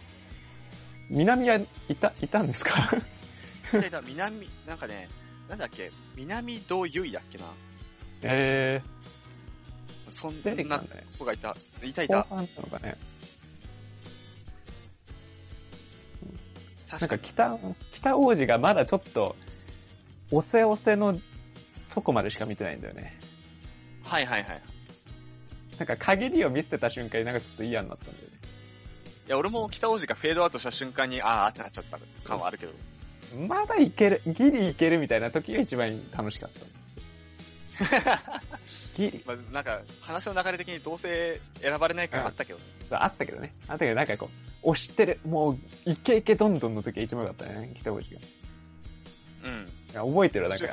[1.08, 1.66] 南はい
[1.96, 2.90] た、いたんですか？
[4.06, 5.08] 南、なんかね、
[5.48, 7.44] なんだっけ、南堂ゆいだっけな？
[8.22, 8.80] え
[10.08, 11.04] そんー、出てきたなんだね。
[11.18, 11.56] 子がいた。
[11.82, 12.18] いたいた。
[12.20, 12.96] 後半なのかね。
[16.90, 17.18] なん確か。
[17.18, 17.58] 北、
[17.92, 19.36] 北王子がまだちょっと、
[20.30, 21.18] おせおせの
[21.94, 23.18] とこまでしか見てないんだよね。
[24.02, 24.62] はいはいはい。
[25.78, 28.30] なんか限りを見せてた瞬間になんかちょっと嫌になったんだよね。
[29.26, 32.72] いや、俺も北王子がフェードアウトした瞬間に、あーってなっちゃった感はあるけど。
[33.46, 36.79] まだいける、ギリいけるみたいな時が一番楽しかった
[39.26, 42.64] まあ、なんか、話の流れ的にどうせ選ばれない感あったけどね。
[42.88, 43.54] そうあったけどね。
[43.68, 48.20] あったけどなんかこう、押してる、もう、イケイケどんどんの時が一番良かったね、北王子が。
[48.20, 48.22] い
[49.44, 49.72] うん。
[49.94, 50.66] や覚えてるなんか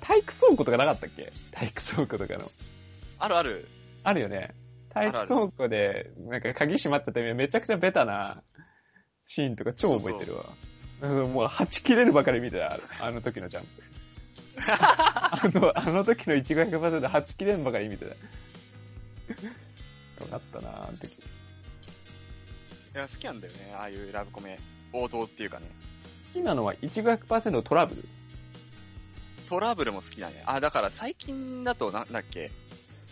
[0.00, 1.32] 体育倉庫とかなかったっけ？
[1.52, 2.50] 体育倉庫とかの。
[3.18, 3.68] あるある。
[4.02, 4.54] あるよね。
[4.90, 8.42] 体育倉庫で、なんか鍵閉まったためにめちゃくちゃベタな
[9.26, 10.52] シーンとか超覚えてるわ。
[11.02, 13.93] うんもう、はち切れるばかり見てた、あの時のジャンプ。
[14.56, 18.10] あの、あの時の一5 100%ではち切れるばかり見てた。
[18.12, 18.16] よ
[20.30, 21.12] かったなあの時。
[21.12, 21.16] い
[22.94, 23.74] や、好きなんだよね。
[23.76, 24.58] ああいうラブコメ。
[24.92, 25.66] 王道っていうかね。
[26.32, 28.08] 好きなのは一5 100%のトラブル。
[29.48, 30.42] トラブルも好きだね。
[30.46, 32.50] あ、だから最近だとなんだっけ？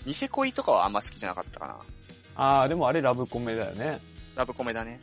[0.07, 1.77] ニセ恋とかはあんま好きじゃなかったかな。
[2.35, 4.01] あー、でもあれラブコメだよね。
[4.35, 5.01] ラブコメだね。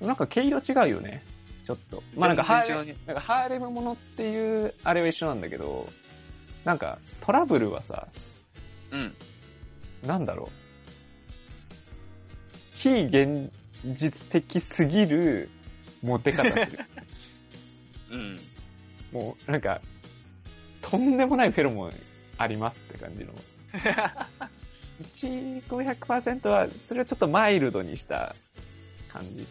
[0.00, 1.22] なんか毛色違うよね。
[1.66, 2.02] ちょっと。
[2.16, 2.98] まあなんかハーレム。
[3.06, 5.88] なんかハーレムものっていうあれは一緒なんだけど、
[6.64, 8.08] なんかトラブルはさ、
[8.90, 9.14] うん。
[10.06, 10.60] なんだろう。
[12.74, 13.52] 非現
[13.84, 15.50] 実的すぎる
[16.02, 16.78] モテ方する。
[18.10, 18.40] うん。
[19.12, 19.80] もうなんか、
[20.80, 21.92] とんでもないフェロモン
[22.38, 23.34] ありますって感じの。
[25.02, 28.34] 1、500%は、それをちょっとマイルドにした
[29.08, 29.46] 感じ。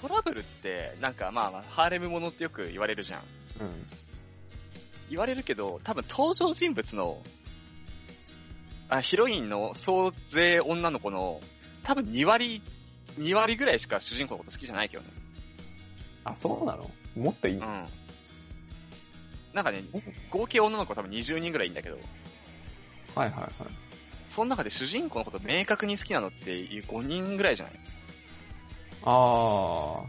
[0.00, 3.20] トラブルって、なんかまあまあ、ハーレムものってよく言われるじゃん。
[3.60, 3.86] うん。
[5.10, 7.22] 言われるけど、多分登場人物の、
[8.88, 11.40] あ、ヒロインの総勢女の子の、
[11.82, 12.62] 多分2割、
[13.18, 15.08] 2割ぐらいしか主人公のこと好きじゃないけどね。
[16.24, 16.90] あ、そうなの？
[17.16, 17.88] もっといい、うん。
[19.54, 19.82] なんかね、
[20.30, 21.98] 合計女の子多分20人ぐらいいんだけど、
[23.14, 23.52] はいはいはい。
[24.28, 27.80] その中で主人公のこと明確に好きなのっていう5人ぐらいじゃない？
[29.04, 30.02] あ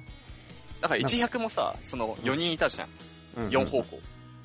[0.82, 2.88] だから100もさ、その4人いたじゃん。
[2.88, 2.92] ー。
[3.38, 4.00] うん4方向。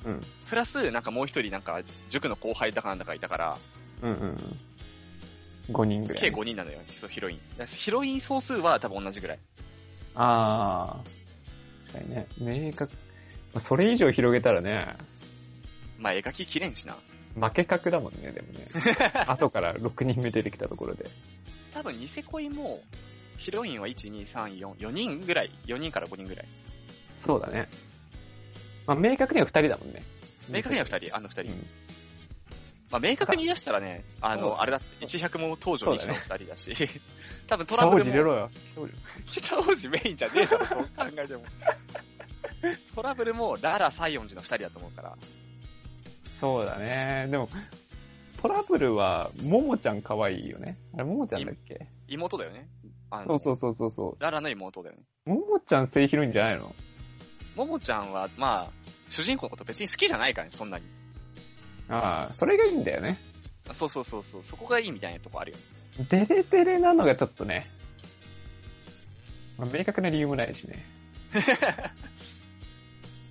[0.05, 0.21] うん。
[0.47, 3.57] プラス、なんかもう一人なんか、塾の後輩だかなんだかいたから、
[4.01, 4.59] うんうんうん。
[5.73, 6.31] 5人ぐらい。
[6.31, 7.65] 計5人なのよ、そうヒロイン。
[7.65, 9.39] ヒロイン総数は多分同じぐらい。
[10.13, 11.91] あー。
[11.93, 12.27] 確かにね。
[12.37, 12.93] 明確。
[13.53, 14.97] まあそれ以上広げたらね、
[15.97, 16.95] まあ、描ききれんしな。
[17.35, 18.67] 負け格だもんね、でもね。
[19.27, 21.09] 後から6人目出てきたところで。
[21.71, 22.81] 多分、ニセ恋も、
[23.37, 25.51] ヒロインは1、2、3、4、4人ぐらい。
[25.65, 26.47] 4人から5人ぐらい。
[27.17, 27.69] そうだね。
[28.87, 30.03] まあ、明確には2人だもんね。
[30.49, 31.41] 明確には2人、あの2人。
[31.41, 31.67] うん
[32.91, 36.71] まあ、明確に言い出したらね、あの、あれだって、100も東条西の2人だし、
[37.47, 38.49] 多分トトラブルも、ル入れろよ。
[39.25, 41.43] 北王子メインじゃねえだろ、どう考えても。
[42.95, 45.17] トラブルも、ララ、西園寺の2人だと思うから。
[46.39, 47.27] そうだね。
[47.29, 47.49] でも、
[48.41, 50.77] トラブルは、ももちゃん可愛いよね。
[50.93, 51.87] あれ、ももちゃんだっけ？
[52.07, 52.67] 妹だよね。
[53.11, 55.03] あのそうそうそうそうそララの妹だよね。
[55.27, 55.29] う。
[55.29, 56.73] ももちゃん正ヒロインじゃないの？
[57.55, 58.71] ももちゃんは、まあ、
[59.09, 60.85] 主人公のこと別に好きじゃないからね、そんなに。
[61.87, 63.19] ああ、それがいいんだよね。
[63.71, 65.57] そうそうそうそう、そこがいいみたいなとこあるよ。
[66.09, 67.71] デレデレなのがちょっとね、
[69.57, 70.85] まあ、明確な理由もないしね。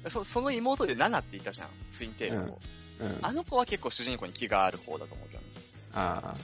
[0.09, 2.61] そその妹でナナって言ったじゃん、ツインテールの子。
[3.01, 3.19] うん。
[3.23, 5.49] あの子は結構主人公に気がある方だと思うけどね。
[5.93, 6.37] ああ。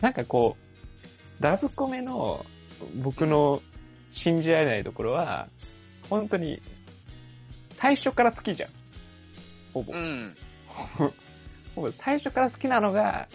[0.00, 0.56] なんかこ
[1.40, 2.44] う、ラブコメの
[3.02, 3.60] 僕の
[4.10, 5.48] 信じられないところは、
[6.08, 6.60] 本当に、
[7.70, 8.70] 最初から好きじゃん。
[9.72, 9.92] ほぼ。
[9.92, 10.36] うん。
[11.74, 13.28] ほぼ最初から好きなのが、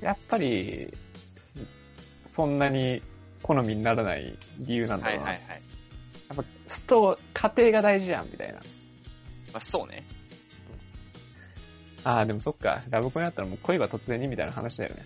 [0.00, 0.92] やっぱり、
[2.26, 3.02] そんなに
[3.42, 5.24] 好みにならない理由なんだろうな。
[5.24, 5.62] はいはいはい。
[6.28, 8.54] やっぱ、スト家庭が大事じゃん、みたいな。
[8.54, 8.60] ま
[9.54, 10.04] あそうね。
[12.04, 12.84] ああ、でもそっか。
[12.88, 15.04] ラブコメだったらもう恋は突然にみたいな話だよね。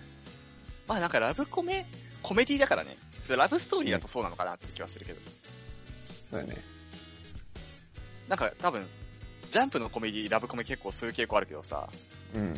[0.87, 1.87] まあなんかラブコメ、
[2.21, 2.95] コメディだからね。
[3.35, 5.19] ラブストーリーだとそうなのかなって気はするけど。
[6.29, 6.57] そうだね。
[8.27, 8.87] なんか多分、
[9.51, 11.89] ジャンプのコメディ、ラブコメ結構そういう傾向あるけどさ、
[12.33, 12.55] うん。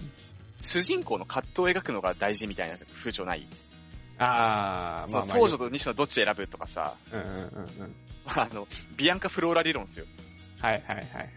[0.62, 3.48] 主人公の葛藤を描くのが大事みたいな風潮ない、
[4.18, 5.36] ああ、そまあまあ。
[5.36, 7.96] の当女と西野どっち選ぶとかさ、うんうんうんうん。
[8.26, 10.06] あの、ビアンカ・フローラ理論ですよ。
[10.60, 11.32] はいはいはいはい。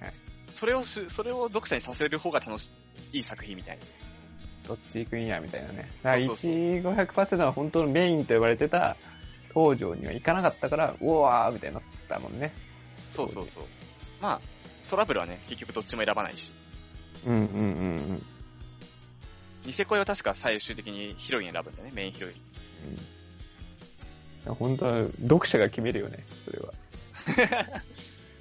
[0.53, 2.71] それをし、それを読者にさせる方が楽し
[3.13, 3.85] い、いい作品みたいな。
[4.69, 5.91] どっち行くんや、みたいなね。
[6.03, 8.97] だから、そうそうそう1500%は本当のメインと呼ばれてた
[9.59, 12.53] 東条には行かなかったから、うわーみたいになったもんね。
[13.09, 13.65] そうそうそう。
[14.21, 14.41] まあ、
[14.91, 16.53] トラブルはね、結局どっちも選ばないし。
[17.25, 17.63] うんうんうんう
[18.13, 18.27] ん。
[19.65, 22.35] ニセ恋は確か最終的にヒロイン選ぶんだよね、メインヒロイン。
[24.49, 26.73] うん、本当は読者が決めるよね、それは。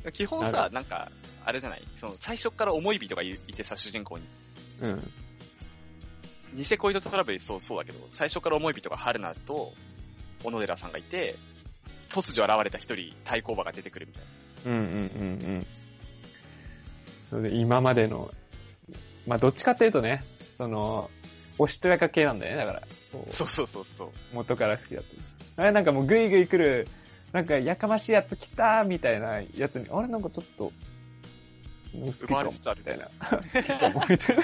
[0.11, 1.11] 基本さ、なんか、
[1.45, 1.87] あれじゃない？
[1.95, 4.25] その、最初から思い人がいいてさ、主人公に。
[4.81, 5.11] うん。
[6.53, 9.73] ニセ恋とトラブルそうそうだけど、最初から思い人が春菜と
[10.43, 11.35] 小野寺さんがいて、
[12.09, 14.23] 突如現れた一人対抗馬が出てくるみたい
[14.65, 14.71] な。
[14.71, 15.67] うんうんうんうん。
[17.29, 18.31] それで今までの、
[19.27, 20.23] まあどっちかっていうとね、
[20.57, 21.09] その、
[21.57, 22.87] おしとやか系なんだよね、だから。
[23.27, 24.09] そうそうそうそう。
[24.33, 25.03] 元から好きだっ
[25.55, 25.61] た。
[25.61, 26.87] あれなんかもうグイグイ来る、
[27.31, 30.71] なんかやかましいやつ来たみたいなやつに、あれなんかちょっと、
[31.93, 33.09] 好きかも奪われつつあるみたいな。
[33.29, 34.43] 好きかもみたいな。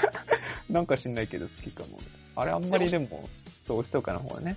[0.70, 2.00] なんか知んないけど好きかも。
[2.36, 3.30] あれあんまりでも、
[3.68, 4.56] そう、おしとかの方はね。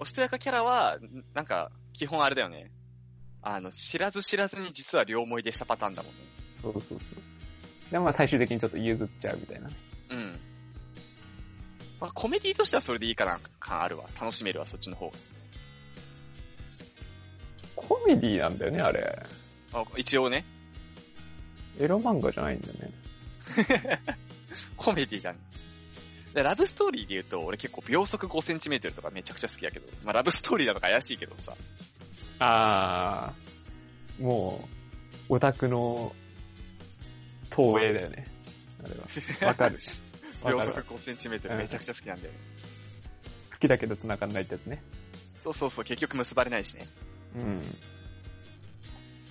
[0.00, 2.70] おしとやかキャラは、んなんか、基本あれだよね。
[3.42, 6.20] あの、知らず知らずに実は両思いでしたパターンだもんね。
[6.62, 6.98] そうそうそう。
[7.90, 9.74] でもまあ最終的にちょっと譲っちゃうみたいなね。
[10.10, 10.40] うん。
[12.00, 14.06] まあ、コメディとしてはそれでいいかな、感あるわ。
[14.18, 15.12] 楽しめるわ、そっちの方が。
[17.76, 19.22] コメディなんだよね、あれ。
[19.74, 20.46] あ一応ね、
[21.78, 22.90] エロ漫画じゃないんだよね。
[24.78, 25.38] コメディだね。
[26.34, 31.54] でラブストーリーで言うと、俺結構秒速5センチメートルとかめちゃくちゃ好きだけど、まあラブストーリーなのか怪しいけどさ。
[32.38, 34.68] あー、も
[35.28, 36.12] う、オタクの
[37.50, 38.26] 投影だよね。
[38.84, 39.48] あれは。
[39.48, 39.80] わかる。
[40.42, 42.38] わ 秒速5センチメートルめちゃくちゃ好きなんだよね。
[43.50, 44.82] 好きだけど繋がんないってやつね。
[45.40, 46.86] そうそうそう、結局結ばれないしね。
[47.34, 47.62] うん。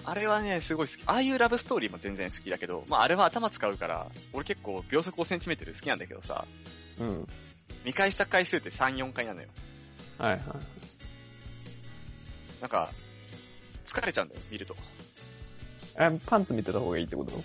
[0.05, 1.03] あれはね、すごい好き。
[1.05, 6.47] ああいうラブストーリーも全然好きだけど、まああれは頭使うから、俺結構秒速5センチメートル好きなんだけどさ、
[6.99, 7.27] うん。
[7.85, 9.47] 見返した回数って3、4回なのよ。
[10.17, 10.41] はいはい。
[12.61, 12.91] なんか、
[13.85, 14.75] 疲れちゃうんだよ、見ると。
[15.97, 17.43] あパンツ見てた方がいいってこと？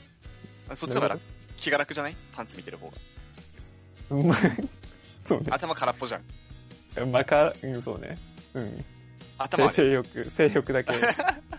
[0.69, 1.23] あそっちの方が楽
[1.57, 2.17] 気が楽じゃない？
[2.33, 2.97] パンツ見てる方が。
[4.11, 4.39] うんまあ
[5.25, 5.47] そうね。
[5.51, 7.11] 頭空っぽじゃん。
[7.11, 8.19] まあか、うん、そうね。
[8.55, 8.85] うん。
[9.39, 10.93] 頭性欲、性欲だけ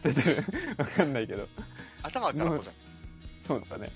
[0.03, 0.43] 出てる。
[0.77, 1.47] わかんないけど。
[2.03, 2.75] 頭は空っぽじゃん。
[3.41, 3.89] そうだね。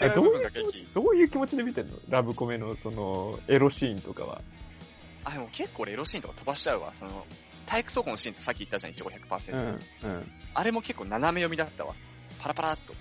[0.00, 0.88] 違う部分がどういう気持ち激。
[0.94, 1.96] どういう気持ちで見てんの？
[2.08, 4.42] ラブコメのその、エロシーンとかは。
[5.24, 6.92] あ、でも結構俺エロシーンとか飛ばしちゃうわ。
[6.94, 7.26] その、
[7.66, 9.52] 体育倉庫のシーンってさっき言ったじゃん、一応100%。
[9.52, 10.32] うん、うん。
[10.54, 11.94] あれも結構斜め読みだったわ。
[12.38, 12.94] パラパラっと。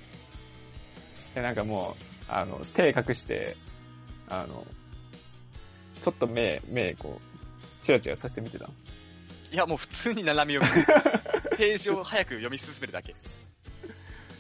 [1.36, 3.58] で、なんかもう、あの、手隠して、
[4.30, 4.66] あの、
[6.02, 8.74] ちょっと目、目、こう、チラチラさせて見てたの？
[9.52, 10.86] いや、もう普通に斜め読み。
[11.58, 13.16] ページを早く読み進めるだけ。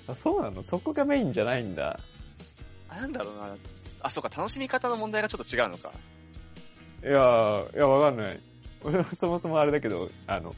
[0.07, 0.63] あ、そうなの？
[0.63, 1.99] そこがメインじゃないんだ。
[2.93, 3.55] あ、なんだろうな。
[4.01, 5.91] あ、そうか、楽しみ方の問題がちょっと違うのか。
[7.03, 8.39] いやー、いや、わかんない。
[8.83, 10.55] 俺 はそもそもあれだけど、あの、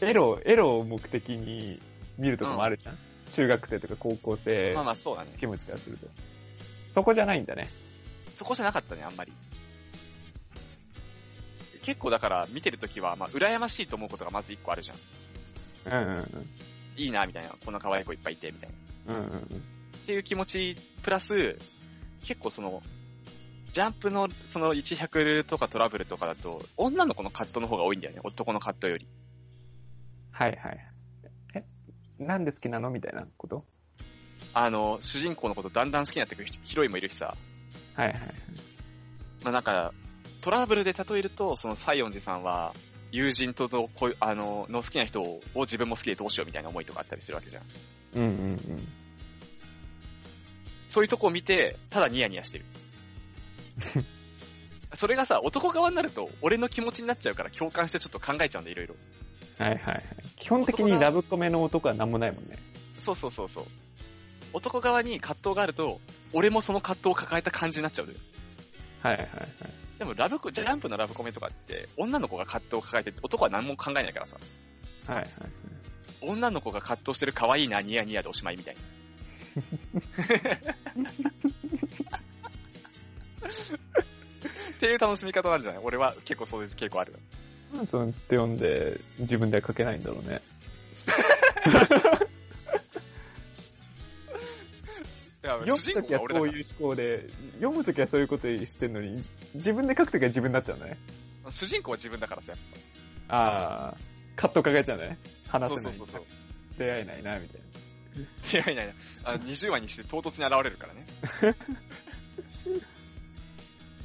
[0.00, 1.80] エロ、エロを目的に
[2.18, 2.98] 見るとかもあるじゃん。
[3.30, 5.32] 中学生とか高校生まあまあそうだね。
[5.38, 6.08] 気持ちからすると。
[6.86, 7.68] そこじゃないんだね。
[8.30, 9.32] そこじゃなかったね、あんまり。
[11.82, 14.96] 結構だから見てるときは、まあ、羨ましいと思うことがまず一個あるじゃん。
[15.86, 16.48] うんうんうん。
[16.96, 17.50] いいな、みたいな。
[17.64, 18.70] こんな可愛い子いっぱいいて、みたい
[19.06, 19.14] な。
[19.14, 19.79] うんうんうん。
[20.02, 21.58] っていう気持ち、プラス、
[22.24, 22.82] 結構その、
[23.72, 28.20] ジャンプのその100とかトラブルとかだと、女の子のカットの方が多いんだよね。
[28.24, 29.06] 男のカットより。
[30.32, 30.78] はいはい。
[31.54, 31.64] え
[32.18, 33.64] なんで好きなのみたいなこと？
[34.52, 37.36] あの、主人公のことだんだん好きになってくるヒロインもいるしさ。
[37.94, 38.18] はいはい。
[39.44, 39.92] まあなんか、
[40.40, 42.74] トラブルで例えると、その西園寺さんは、
[43.12, 43.88] 友人との
[44.20, 47.64] あのの好きな人を自分も好きでどうしようみたいな思いとかあったりするわけじゃん。
[48.14, 48.88] うんうんうん。
[50.90, 52.64] そういうとこを見て、ただニヤニヤしてる。
[54.94, 58.96] それがさ、男側になると、俺の気持ちになっちゃうから共感してちょっと考えちゃうんだ、いろいろ。
[59.56, 60.04] はいはいはい。
[60.36, 62.58] 基本的にラブコメの男は何もないもんね。
[62.98, 63.64] そうそうそうそう。
[64.52, 66.00] 男側に葛藤があると、
[66.32, 68.18] 俺もその葛藤を抱えた感じになっちゃうのよ。
[69.00, 69.48] はいはいはい。
[70.00, 74.38] でもラブコ、ジャンプのラブコメとかって、女の子が葛藤を抱えてて、男は何も考えないからさ。
[75.06, 75.28] はいはい。
[76.20, 78.80] 女の子が葛藤してる可愛いな、ニヤニヤでおしまいみたいな。
[79.58, 79.62] っ
[84.78, 85.80] ていう楽しみ方なんじゃない？
[85.82, 87.14] 俺は結構そういう傾向ある。
[87.72, 90.40] なんでそうやって読んで自分では書けないんだろうね。
[95.42, 96.48] いや読むときはそうう。
[96.48, 99.22] いう思考で、読むときはそういうことしてんのに、
[99.54, 100.98] 自分で書くときは自分になっちゃうんだね。
[101.50, 102.52] 主人公は自分だからさ。
[103.28, 103.96] ああ、
[104.36, 105.18] カット抱えちゃうね。
[105.48, 105.94] 話せない。
[105.94, 106.24] そうそうそうそう。
[106.78, 107.60] 出会えないな、みたい
[108.16, 108.94] いやいやいや、
[109.24, 111.06] あの20話にして唐突に現れるからね。
[111.42, 111.54] な。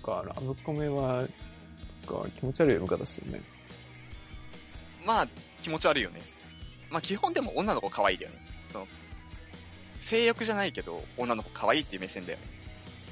[0.04, 1.28] か、ラブコメは、
[2.06, 3.42] か気持ち悪い読み方するね。
[5.06, 5.28] まあ、
[5.62, 6.22] 気持ち悪いよね。
[6.90, 8.38] まあ基本でも女の子可愛いだよね。
[8.72, 8.88] その、
[10.00, 12.46] 性欲じゃないけど、女の子可愛いっていう目線だよね。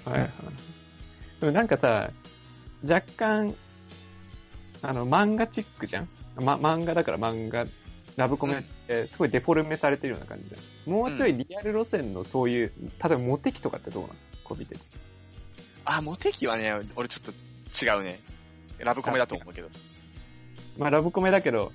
[0.05, 0.31] はいはい。
[1.39, 2.11] でもなんかさ、
[2.87, 3.55] 若干、
[4.83, 6.09] あの、漫画チックじゃん？
[6.35, 7.65] ま、漫画だから漫画、
[8.15, 10.93] ラブコメってすごいデフォルメされてるような感じじゃん。
[10.93, 14.15] もうちょいリアル路線のそういう、例えばモテ期とかってどうなの？
[14.43, 14.81] こう見てて。
[15.85, 18.19] あ、モテ期はね、俺ちょっと違うね。
[18.79, 19.69] ラブコメだと思うけど。
[20.77, 21.71] まあラブコメだけど、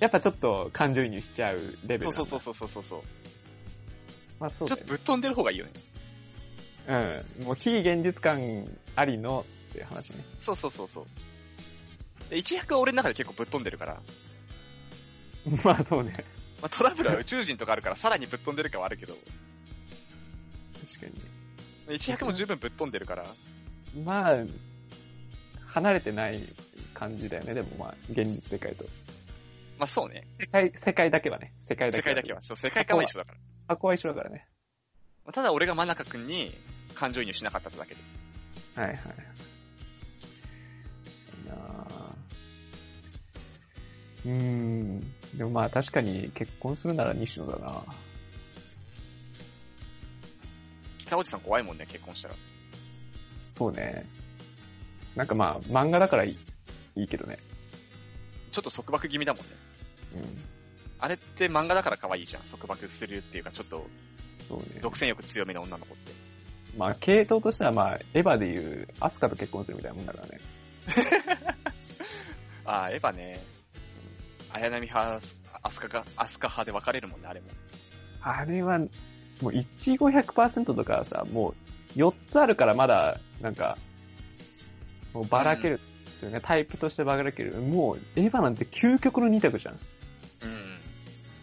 [0.00, 2.12] やっぱちょっと感情移入しちゃうレベル。
[2.12, 3.02] そうそうそううそうそうそう。
[4.38, 5.72] まあそうちょっとぶっ飛んでる方がいいよね。
[6.88, 7.44] うん。
[7.46, 8.66] もう非現実感
[8.96, 10.24] ありのっていう話ね。
[10.40, 11.06] そうそうそうそう。
[12.30, 14.00] で一役は俺の中で結構ぶっ飛んでるから、
[15.64, 16.12] まあそうね。
[16.60, 21.06] まあ、トラブルは宇宙人とかあるからさらにぶっ飛んでるかはあるけど、確か
[21.88, 21.96] に。
[21.96, 23.26] 一役も十分ぶっ飛んでるから、
[24.04, 24.44] まあ、
[25.66, 26.46] 離れてない
[26.94, 27.54] 感じだよね。
[27.54, 28.84] でもまあ、現実世界と。
[29.78, 30.26] まあそうね。
[30.38, 31.52] 世界、世界だけはね。
[31.64, 32.42] 世界だけ世界だけは。
[32.42, 33.38] そう、世界観は一緒だから。
[33.68, 34.46] 箱は一緒だからね。
[35.24, 36.54] まあただ俺が真中くんに
[36.94, 38.00] 感情移入しなかっただけで。
[38.74, 38.96] はいはい。
[38.96, 38.98] い
[41.46, 42.20] いなぁ
[44.26, 44.69] うーん。
[45.36, 47.84] でもまあ確かに結婚するなら西野だな
[50.98, 52.34] 北落さん怖いもんね、結婚したら。
[53.58, 54.06] そうね。
[55.16, 56.38] なんかまあ、漫画だからいい
[57.00, 57.38] いいけどね。
[58.52, 59.50] ちょっと束縛気味だもんね。
[60.14, 60.22] うん。
[61.00, 62.42] あれって漫画だから可愛いじゃん。
[62.44, 63.86] 束縛するっていうか、ちょっと
[64.48, 64.80] そうね。
[64.80, 66.12] 独占欲強めの女の子って。
[66.76, 70.40] まあ、系統としてはまあ、エヴァでいう、アスカと結婚するみたいなもんだからね。
[72.64, 73.40] ああ、エヴァね。
[74.52, 75.20] 綾波派、
[75.62, 77.48] アスカが、アスカ派で分かれるもんね、あれも。
[78.22, 78.88] あれは、も
[79.50, 81.54] う、一語100%とかさ、も
[81.94, 83.78] う、4つあるからまだ、なんか、
[85.12, 85.80] もうばらける
[86.18, 87.54] っていうか、タイプとしてばらける。
[87.60, 89.74] もう、エヴァなんて究極の2択じゃん。
[90.42, 90.80] うん。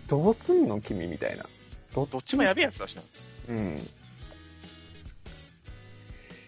[0.07, 1.45] どうすんの君みたいな。
[1.93, 3.01] ど、どっちもやべえやつだしな。
[3.49, 3.87] うん。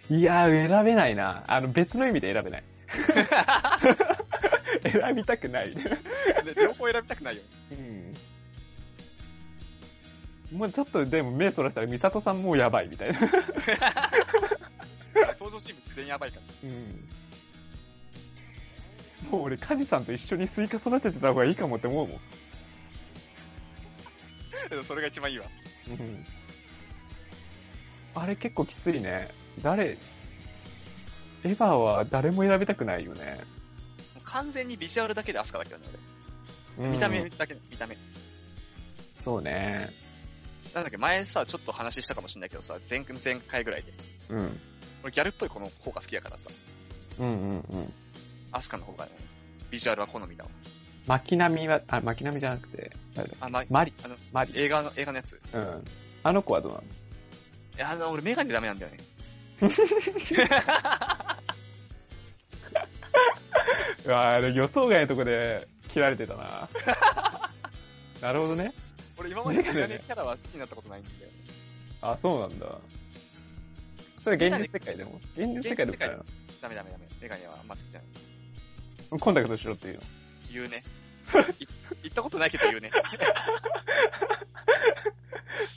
[0.10, 1.44] いやー、選べないな。
[1.48, 2.64] あの、別の意味で選べない。
[4.84, 5.74] 選びたくない。
[5.74, 5.84] で
[6.56, 7.42] 両方選びたくないよ。
[7.72, 8.14] うん。
[10.58, 13.20] もうちょっとでも目そらしたら、ミサトさんもうやばいみたいな。
[15.40, 16.42] 登場人物全員やばいから。
[16.64, 17.08] うん。
[19.30, 22.20] もう俺、カジさんと一緒にスイカ育ててた方がいいかもって思うもん。
[24.84, 25.46] それが一番いいわ。
[25.88, 26.26] うん。
[28.16, 29.30] あれ結構きついね。
[29.62, 29.98] 誰、
[31.44, 33.40] エヴァは誰も選びたくないよね。
[34.32, 35.88] 完全にビジュアルだけでアスカだけどね、
[36.78, 36.86] 俺。
[36.88, 37.98] うん見た目だけ、見た目。
[39.24, 39.90] そうね。
[40.74, 43.92] なんだっけ、前さ、ちょっと話したかもしれないけどさ、前前回ぐらいで。
[44.30, 44.60] うん。
[45.04, 46.50] 俺ギャルっぽい子の方が好きやからさ、
[47.20, 47.94] うんうんうん。
[48.52, 49.12] アスカの方がね、
[49.72, 50.50] ビジュアルは好みだわ。
[51.08, 54.54] 巻波は、あ、巻波じゃなくて、誰だあ、ま、マリ、あの、マリ。
[54.56, 55.34] 映画の、映画のやつ。
[55.34, 55.84] いうん。
[56.22, 56.84] あの子はどうなの？
[57.78, 59.00] や、あの、俺メガネダメなんだよね。
[64.06, 66.70] うわあれ予想外のとこで切られてたな。
[68.22, 68.74] なるほどね。
[69.18, 71.34] 俺今までメガネキャラは好きになったことないんだよね。
[72.02, 72.80] あ、そうなんだ。
[74.24, 75.20] それ現実世界でも？
[75.36, 76.26] 現実世界でも
[76.62, 77.08] ダメダメダメ。
[77.22, 78.06] メガネはあんま好きじゃな
[79.18, 79.20] い。
[79.20, 80.02] コンタクトしろっていうの？
[80.52, 80.84] 言うね。
[81.60, 81.68] い
[82.04, 82.92] 行ったことないけど言うね。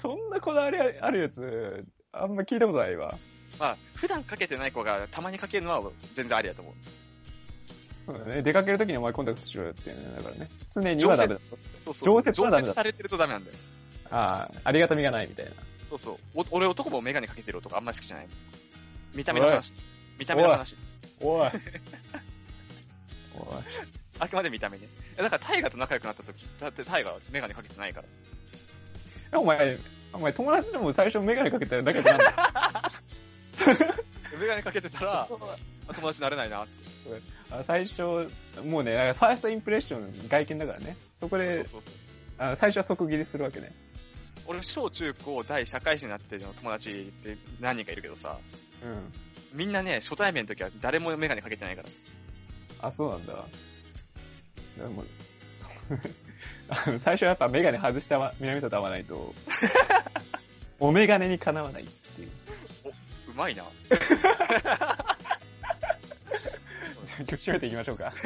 [0.01, 3.17] そんなこだわりあるやつ、あんま聞いたことないわ。
[3.59, 6.75] まあ、普段かけてない子がたまにかけるのは全然ありだと思う。
[8.07, 8.43] そうだね。
[8.43, 10.17] 出かけるときにお前コンタクトしろよっていうね。
[10.17, 10.49] だからね。
[10.75, 11.41] 常にはダメだ。
[11.85, 12.15] そうそう。
[12.15, 13.57] 常設はダメだ常設されてるとダメなんだよ。
[14.11, 15.53] ああ、ありがたみがないみたいな。
[15.89, 16.19] そうそう。
[16.35, 18.29] お俺男もメガネかけてる男あんまり好きじゃない。
[19.15, 19.75] 見た目の話。
[20.19, 20.77] 見た目の話。
[21.21, 21.51] おい。
[23.35, 23.63] おい。
[24.19, 24.89] あくまで見た目ね。
[25.17, 28.03] だからタイガと仲良くなった時、だってタイガメガネかけてないか
[29.33, 29.39] ら。
[29.41, 29.79] お前、
[30.13, 32.93] お前友達でも最初メガネかけてるだけどなんだ
[34.39, 35.29] メガネかけてたら、あ
[35.89, 36.67] 友達になれないな
[37.67, 38.03] 最初、
[38.65, 40.97] もうね、ファーストインプレッション外見だからね。
[41.19, 41.95] そこそうで、そうそう。
[42.39, 43.73] あ最初は即切りするわけね。
[44.47, 48.39] 俺、小中高大社会人になってるの友達って何人かいるけどさ、
[48.83, 49.13] うん。
[49.53, 51.89] みんなね、初対面の時は誰もメガネかけてないから。
[52.89, 53.45] あ、そうなんだ。
[54.79, 55.05] でも、
[57.01, 59.35] 最初はやっぱメガネ外した南里合わないと、
[60.81, 62.31] お眼鏡にかなわないっていう。
[63.31, 63.65] うまいな。
[67.27, 68.13] 曲締めていきましょうか。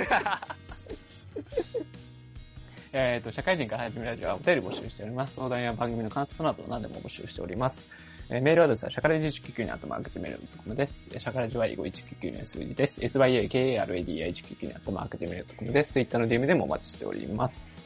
[2.93, 5.35] えっと、社会人から始めるラジオはお便り募集しております。
[5.35, 7.91] 相談や番組の感想など何でも募集しております。
[8.31, 11.07] えーメールアドレスは、シャカレジ199にあとマークジメールドットコムです。
[11.11, 13.01] シャカレジは5199の数字です。
[13.01, 15.93] syakaradi199 にあとマークジメールドットコムです。
[15.93, 17.77] ツイッターの DM でもお待ちしております。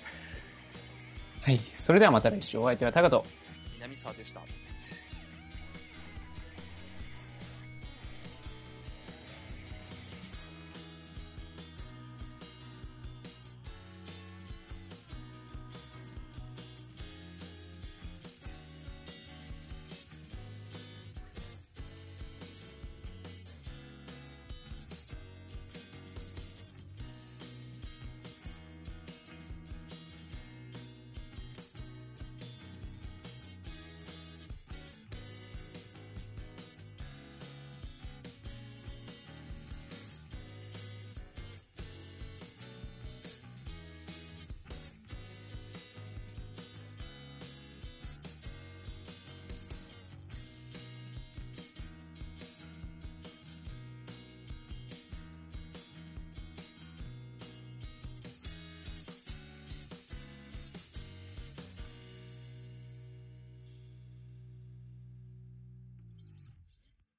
[1.43, 1.61] はい。
[1.77, 3.25] それではまた来週お相手はタカと。
[3.75, 4.70] 南沢でした。